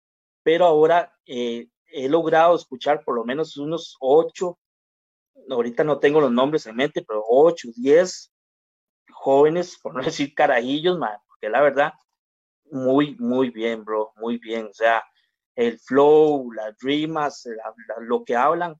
pero 0.42 0.66
ahora 0.66 1.12
eh, 1.26 1.68
he 1.86 2.08
logrado 2.08 2.54
escuchar 2.56 3.02
por 3.04 3.14
lo 3.14 3.24
menos 3.24 3.56
unos 3.56 3.96
ocho, 4.00 4.58
ahorita 5.48 5.84
no 5.84 5.98
tengo 5.98 6.20
los 6.20 6.32
nombres 6.32 6.66
en 6.66 6.76
mente, 6.76 7.04
pero 7.06 7.24
ocho, 7.28 7.68
diez 7.76 8.32
jóvenes, 9.10 9.78
por 9.82 9.94
no 9.94 10.02
decir 10.04 10.34
carajillos, 10.34 10.98
porque 11.28 11.48
la 11.48 11.60
verdad, 11.60 11.92
muy, 12.70 13.16
muy 13.18 13.50
bien, 13.50 13.84
bro, 13.84 14.12
muy 14.16 14.38
bien. 14.38 14.66
O 14.66 14.74
sea, 14.74 15.02
el 15.56 15.78
flow, 15.78 16.52
las 16.52 16.76
rimas, 16.80 17.48
lo 17.98 18.24
que 18.24 18.36
hablan, 18.36 18.76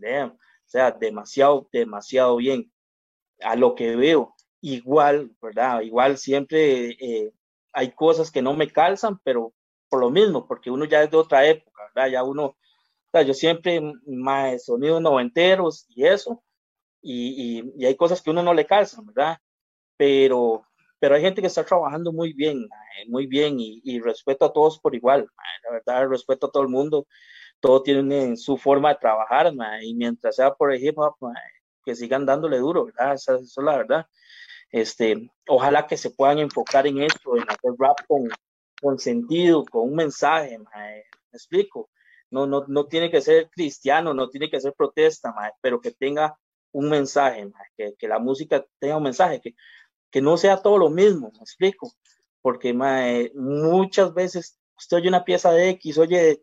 o 0.00 0.36
sea, 0.64 0.90
demasiado, 0.90 1.68
demasiado 1.72 2.36
bien. 2.36 2.72
A 3.40 3.54
lo 3.56 3.74
que 3.74 3.94
veo, 3.96 4.34
igual, 4.60 5.30
¿verdad? 5.40 5.80
Igual 5.82 6.18
siempre 6.18 6.90
eh, 7.00 7.32
hay 7.72 7.92
cosas 7.92 8.30
que 8.30 8.42
no 8.42 8.54
me 8.54 8.70
calzan, 8.70 9.20
pero 9.22 9.54
por 9.88 10.00
lo 10.00 10.10
mismo, 10.10 10.46
porque 10.46 10.70
uno 10.70 10.84
ya 10.84 11.02
es 11.02 11.10
de 11.10 11.16
otra 11.16 11.46
época, 11.46 11.82
¿verdad? 11.94 12.10
Ya 12.10 12.22
uno, 12.24 12.46
o 12.46 12.56
sea, 13.12 13.22
yo 13.22 13.34
siempre 13.34 13.80
más 14.06 14.64
sonidos 14.64 15.00
noventeros 15.00 15.86
y 15.88 16.06
eso, 16.06 16.42
y, 17.00 17.60
y, 17.60 17.72
y, 17.76 17.86
hay 17.86 17.96
cosas 17.96 18.20
que 18.20 18.30
uno 18.30 18.42
no 18.42 18.52
le 18.54 18.66
calzan, 18.66 19.06
¿verdad? 19.06 19.38
Pero, 19.96 20.66
pero 20.98 21.14
hay 21.14 21.22
gente 21.22 21.40
que 21.40 21.46
está 21.46 21.64
trabajando 21.64 22.12
muy 22.12 22.32
bien, 22.32 22.68
muy 23.08 23.26
bien, 23.26 23.58
y, 23.60 23.80
y 23.84 24.00
respeto 24.00 24.46
a 24.46 24.52
todos 24.52 24.78
por 24.80 24.94
igual, 24.94 25.28
la 25.64 25.72
verdad, 25.72 26.08
respeto 26.08 26.46
a 26.46 26.50
todo 26.50 26.62
el 26.62 26.68
mundo, 26.68 27.06
todo 27.60 27.82
tiene 27.82 28.36
su 28.36 28.56
forma 28.56 28.90
de 28.90 29.00
trabajar, 29.00 29.52
y 29.82 29.94
mientras 29.94 30.36
sea 30.36 30.54
por 30.54 30.72
el 30.72 30.82
hip 30.82 30.98
hop, 30.98 31.16
que 31.84 31.94
sigan 31.94 32.26
dándole 32.26 32.58
duro, 32.58 32.86
¿verdad? 32.86 33.14
Eso 33.14 33.36
es 33.36 33.56
la 33.58 33.76
verdad. 33.76 34.06
Este, 34.70 35.30
ojalá 35.48 35.86
que 35.86 35.96
se 35.96 36.10
puedan 36.10 36.38
enfocar 36.38 36.86
en 36.86 37.02
esto, 37.02 37.36
en 37.36 37.42
hacer 37.42 37.72
rap 37.78 37.96
con, 38.06 38.28
con 38.80 38.98
sentido, 38.98 39.64
con 39.64 39.88
un 39.88 39.94
mensaje, 39.96 40.58
me 40.58 41.04
explico. 41.32 41.90
No, 42.30 42.46
no, 42.46 42.64
no 42.68 42.86
tiene 42.86 43.10
que 43.10 43.22
ser 43.22 43.48
cristiano, 43.48 44.12
no 44.12 44.28
tiene 44.28 44.50
que 44.50 44.60
ser 44.60 44.74
protesta, 44.74 45.34
pero 45.62 45.80
que 45.80 45.92
tenga 45.92 46.38
un 46.72 46.90
mensaje, 46.90 47.50
que, 47.76 47.94
que, 47.98 48.06
la 48.06 48.18
música 48.18 48.64
tenga 48.78 48.98
un 48.98 49.04
mensaje, 49.04 49.40
que, 49.40 49.54
que 50.10 50.20
no 50.20 50.36
sea 50.36 50.62
todo 50.62 50.78
lo 50.78 50.90
mismo, 50.90 51.30
me 51.32 51.40
explico. 51.40 51.92
Porque 52.40 52.72
muchas 53.34 54.14
veces 54.14 54.58
usted 54.76 54.98
oye 54.98 55.08
una 55.08 55.24
pieza 55.24 55.50
de 55.52 55.70
X, 55.70 55.98
oye, 55.98 56.42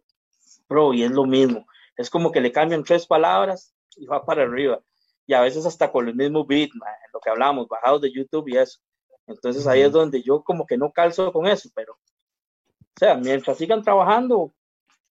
bro, 0.68 0.94
y 0.94 1.04
es 1.04 1.12
lo 1.12 1.26
mismo. 1.26 1.66
Es 1.98 2.10
como 2.10 2.32
que 2.32 2.42
le 2.42 2.52
cambian 2.52 2.84
tres 2.84 3.08
palabras 3.08 3.74
y 3.96 4.06
va 4.06 4.26
para 4.26 4.44
arriba 4.44 4.82
y 5.28 5.34
a 5.34 5.42
veces 5.42 5.66
hasta 5.66 5.92
con 5.92 6.08
el 6.08 6.16
mismo 6.16 6.46
beat, 6.46 6.70
lo 7.14 7.20
que 7.20 7.30
hablamos, 7.30 7.68
bajados 7.68 8.02
de 8.02 8.12
YouTube 8.12 8.48
y 8.48 8.58
eso. 8.58 8.80
Entonces 9.28 9.66
ahí 9.66 9.82
es 9.82 9.92
donde 9.92 10.22
yo 10.22 10.44
como 10.44 10.66
que 10.66 10.78
no 10.78 10.92
calzo 10.92 11.32
con 11.32 11.48
eso, 11.48 11.70
pero, 11.74 11.94
o 11.94 13.00
sea, 13.00 13.16
mientras 13.16 13.58
sigan 13.58 13.82
trabajando 13.82 14.54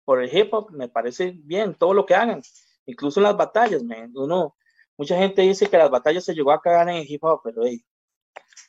por 0.04 0.22
el 0.22 0.36
hip 0.36 0.52
hop, 0.52 0.70
me 0.72 0.88
parece 0.88 1.32
bien 1.34 1.74
todo 1.74 1.94
lo 1.94 2.04
que 2.04 2.14
hagan, 2.14 2.42
incluso 2.84 3.20
en 3.20 3.24
las 3.24 3.36
batallas, 3.36 3.82
uno, 4.14 4.54
mucha 4.98 5.16
gente 5.16 5.42
dice 5.42 5.68
que 5.68 5.78
las 5.78 5.90
batallas 5.90 6.24
se 6.24 6.34
llegó 6.34 6.52
a 6.52 6.60
cagar 6.60 6.88
en 6.90 6.96
el 6.96 7.10
hip 7.10 7.24
hop, 7.24 7.40
pero, 7.42 7.62
hey, 7.64 7.82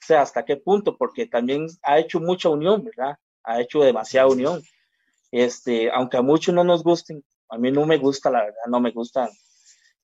o 0.03 0.05
sea, 0.05 0.21
¿hasta 0.21 0.43
qué 0.45 0.57
punto? 0.57 0.97
Porque 0.97 1.27
también 1.27 1.67
ha 1.81 1.99
hecho 1.99 2.19
mucha 2.19 2.49
unión, 2.49 2.83
¿verdad? 2.83 3.17
Ha 3.43 3.61
hecho 3.61 3.81
demasiada 3.81 4.27
unión. 4.27 4.61
Este, 5.31 5.89
aunque 5.91 6.17
a 6.17 6.21
muchos 6.21 6.53
no 6.53 6.63
nos 6.63 6.83
gusten, 6.83 7.23
a 7.49 7.57
mí 7.57 7.71
no 7.71 7.85
me 7.85 7.97
gusta, 7.97 8.29
la 8.29 8.43
verdad, 8.43 8.65
no 8.67 8.79
me 8.79 8.91
gustan, 8.91 9.29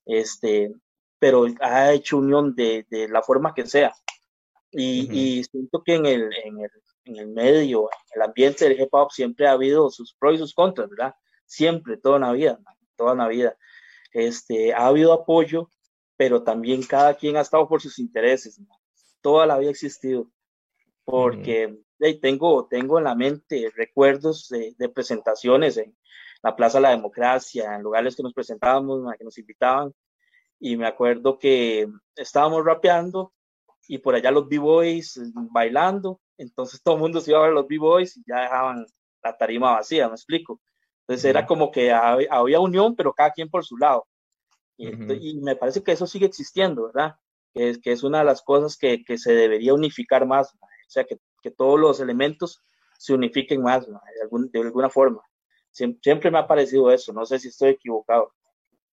este, 0.06 0.72
pero 1.18 1.46
ha 1.60 1.92
hecho 1.92 2.18
unión 2.18 2.54
de, 2.54 2.86
de 2.90 3.08
la 3.08 3.22
forma 3.22 3.54
que 3.54 3.66
sea. 3.66 3.92
Y, 4.72 5.08
y 5.12 5.44
siento 5.44 5.82
que 5.84 5.94
en 5.96 6.06
el, 6.06 6.30
en, 6.44 6.60
el, 6.60 6.70
en 7.04 7.16
el, 7.16 7.28
medio, 7.28 7.90
en 7.90 8.20
el 8.20 8.22
ambiente 8.22 8.68
del 8.68 8.80
hip 8.80 8.88
hop 8.92 9.10
siempre 9.10 9.46
ha 9.46 9.52
habido 9.52 9.90
sus 9.90 10.14
pros 10.14 10.34
y 10.34 10.38
sus 10.38 10.54
contras, 10.54 10.88
¿verdad? 10.88 11.14
Siempre, 11.44 11.96
toda 11.96 12.18
la 12.18 12.32
vida, 12.32 12.58
toda 12.96 13.14
la 13.14 13.28
vida. 13.28 13.56
Este, 14.12 14.72
ha 14.72 14.86
habido 14.86 15.12
apoyo, 15.12 15.70
pero 16.16 16.42
también 16.42 16.82
cada 16.82 17.14
quien 17.14 17.36
ha 17.36 17.40
estado 17.40 17.68
por 17.68 17.80
sus 17.80 17.98
intereses. 17.98 18.60
Toda 19.20 19.46
la 19.46 19.58
vida 19.58 19.70
existido, 19.70 20.30
porque 21.04 21.78
tengo, 22.20 22.66
tengo 22.66 22.98
en 22.98 23.04
la 23.04 23.14
mente 23.14 23.70
recuerdos 23.74 24.48
de, 24.48 24.74
de, 24.78 24.88
presentaciones 24.88 25.76
en 25.76 25.96
la 26.42 26.56
Plaza 26.56 26.78
de 26.78 26.82
la 26.82 26.90
Democracia, 26.90 27.74
en 27.74 27.82
lugares 27.82 28.16
que 28.16 28.22
nos 28.22 28.32
presentábamos, 28.32 29.02
que 29.18 29.24
nos 29.24 29.38
invitaban, 29.38 29.92
y 30.58 30.76
me 30.76 30.86
acuerdo 30.86 31.38
que 31.38 31.88
estábamos 32.16 32.64
rapeando 32.64 33.32
y 33.88 33.98
por 33.98 34.14
allá 34.14 34.30
los 34.30 34.48
B-Boys 34.48 35.20
bailando, 35.50 36.20
entonces 36.36 36.82
todo 36.82 36.94
el 36.94 37.00
mundo 37.00 37.20
se 37.20 37.32
iba 37.32 37.40
a 37.40 37.44
ver 37.44 37.52
los 37.52 37.66
B-Boys 37.66 38.18
y 38.18 38.22
ya 38.26 38.42
dejaban 38.42 38.86
la 39.22 39.36
tarima 39.36 39.72
vacía, 39.72 40.08
me 40.08 40.14
explico. 40.14 40.60
Entonces 41.00 41.24
era 41.24 41.44
como 41.44 41.70
que 41.70 41.90
había 41.92 42.60
unión, 42.60 42.94
pero 42.94 43.12
cada 43.12 43.32
quien 43.32 43.50
por 43.50 43.64
su 43.64 43.76
lado. 43.76 44.06
Y, 44.76 45.40
me 45.40 45.56
parece 45.56 45.82
que 45.82 45.92
eso 45.92 46.06
sigue 46.06 46.26
existiendo, 46.26 46.86
¿verdad? 46.86 47.16
Que 47.52 47.70
es, 47.70 47.78
que 47.78 47.92
es 47.92 48.02
una 48.02 48.18
de 48.18 48.24
las 48.24 48.42
cosas 48.42 48.76
que, 48.76 49.04
que 49.04 49.18
se 49.18 49.32
debería 49.32 49.74
unificar 49.74 50.26
más, 50.26 50.54
o 50.54 50.58
sea, 50.88 51.04
que, 51.04 51.18
que, 51.42 51.50
todos 51.50 51.78
los 51.78 52.00
elementos 52.00 52.62
se 52.98 53.12
unifiquen 53.12 53.62
más, 53.62 53.86
de, 53.86 53.94
algún, 54.22 54.50
de, 54.50 54.60
alguna 54.60 54.90
forma. 54.90 55.20
siempre 55.72 56.30
me 56.30 56.38
ha 56.38 56.46
parecido 56.46 56.90
eso, 56.90 57.12
no 57.12 57.26
sé 57.26 57.38
si 57.38 57.48
estoy 57.48 57.70
equivocado 57.70 58.32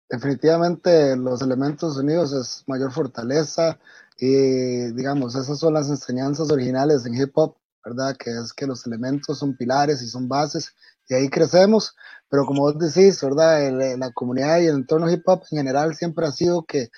definitivamente 0.09 1.17
los 1.17 1.43
elementos 1.43 1.97
unidos 1.97 2.33
es 2.33 2.65
mayor 2.67 2.93
fortaleza 2.93 3.79
y 4.19 4.93
digamos, 4.93 5.35
esas 5.35 5.59
son 5.59 5.75
las 5.75 5.89
enseñanzas 5.89 6.51
originales 6.51 7.05
en 7.07 7.15
hip 7.15 7.33
hop, 7.35 7.57
¿verdad? 7.85 8.17
Que 8.17 8.31
es 8.31 8.53
que 8.53 8.67
los 8.67 8.87
elementos 8.87 9.39
son 9.39 9.57
pilares 9.57 10.03
y 10.03 10.07
son 10.07 10.29
bases 10.29 10.75
y 11.09 11.15
ahí 11.15 11.29
crecemos, 11.29 11.95
pero 12.29 12.47
como 12.47 12.63
vos 12.63 12.79
decís, 12.79 13.21
¿verdad? 13.23 13.71
la 13.99 14.11
comunidad 14.13 14.61
y 14.61 14.67
el 14.67 14.77
entorno 14.77 15.11
hip 15.11 15.23
hop 15.27 15.43
en 15.51 15.59
general 15.59 15.95
siempre 15.95 16.27
ha 16.27 16.33
sido 16.33 16.65
que 16.65 16.89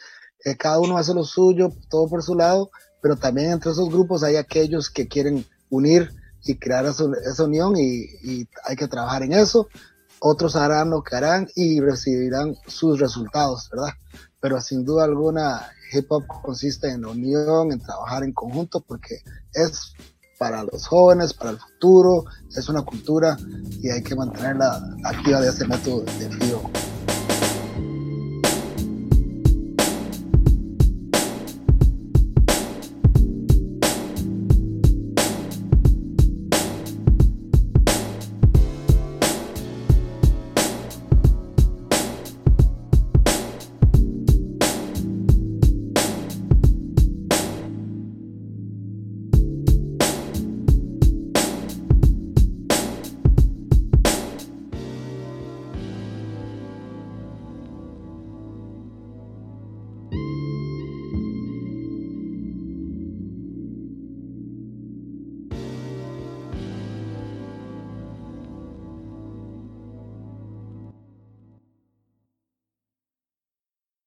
cada 0.58 0.78
uno 0.78 0.96
hace 0.96 1.14
lo 1.14 1.24
suyo, 1.24 1.72
todo 1.90 2.08
por 2.08 2.22
su 2.22 2.34
lado, 2.34 2.70
pero 3.02 3.16
también 3.16 3.50
entre 3.50 3.72
esos 3.72 3.88
grupos 3.88 4.22
hay 4.22 4.36
aquellos 4.36 4.90
que 4.90 5.08
quieren 5.08 5.44
unir 5.70 6.10
y 6.44 6.56
crear 6.56 6.86
esa, 6.86 7.04
unión 7.44 7.76
y, 7.76 8.04
y, 8.22 8.48
hay 8.64 8.76
que 8.76 8.88
trabajar 8.88 9.22
en 9.22 9.32
eso 9.32 9.68
otros 10.20 10.56
harán 10.56 10.90
lo 10.90 11.02
que 11.02 11.16
harán 11.16 11.48
y 11.54 11.80
recibirán 11.80 12.56
sus 12.66 12.98
resultados, 12.98 13.68
¿verdad? 13.70 13.92
Pero 14.40 14.60
sin 14.60 14.84
duda 14.84 15.04
alguna, 15.04 15.68
hip 15.92 16.10
hop 16.10 16.26
consiste 16.26 16.90
en 16.90 17.02
la 17.02 17.08
unión, 17.08 17.72
en 17.72 17.80
trabajar 17.80 18.24
en 18.24 18.32
conjunto, 18.32 18.80
porque 18.80 19.22
es 19.52 19.92
para 20.38 20.62
los 20.62 20.86
jóvenes, 20.86 21.34
para 21.34 21.50
el 21.50 21.58
futuro, 21.58 22.24
es 22.56 22.68
una 22.68 22.82
cultura 22.82 23.36
y 23.82 23.90
hay 23.90 24.02
que 24.02 24.14
mantenerla 24.14 24.80
activa 25.04 25.40
de 25.40 25.48
ese 25.48 25.66
método 25.66 26.02
de 26.02 26.28
vivo. 26.28 26.70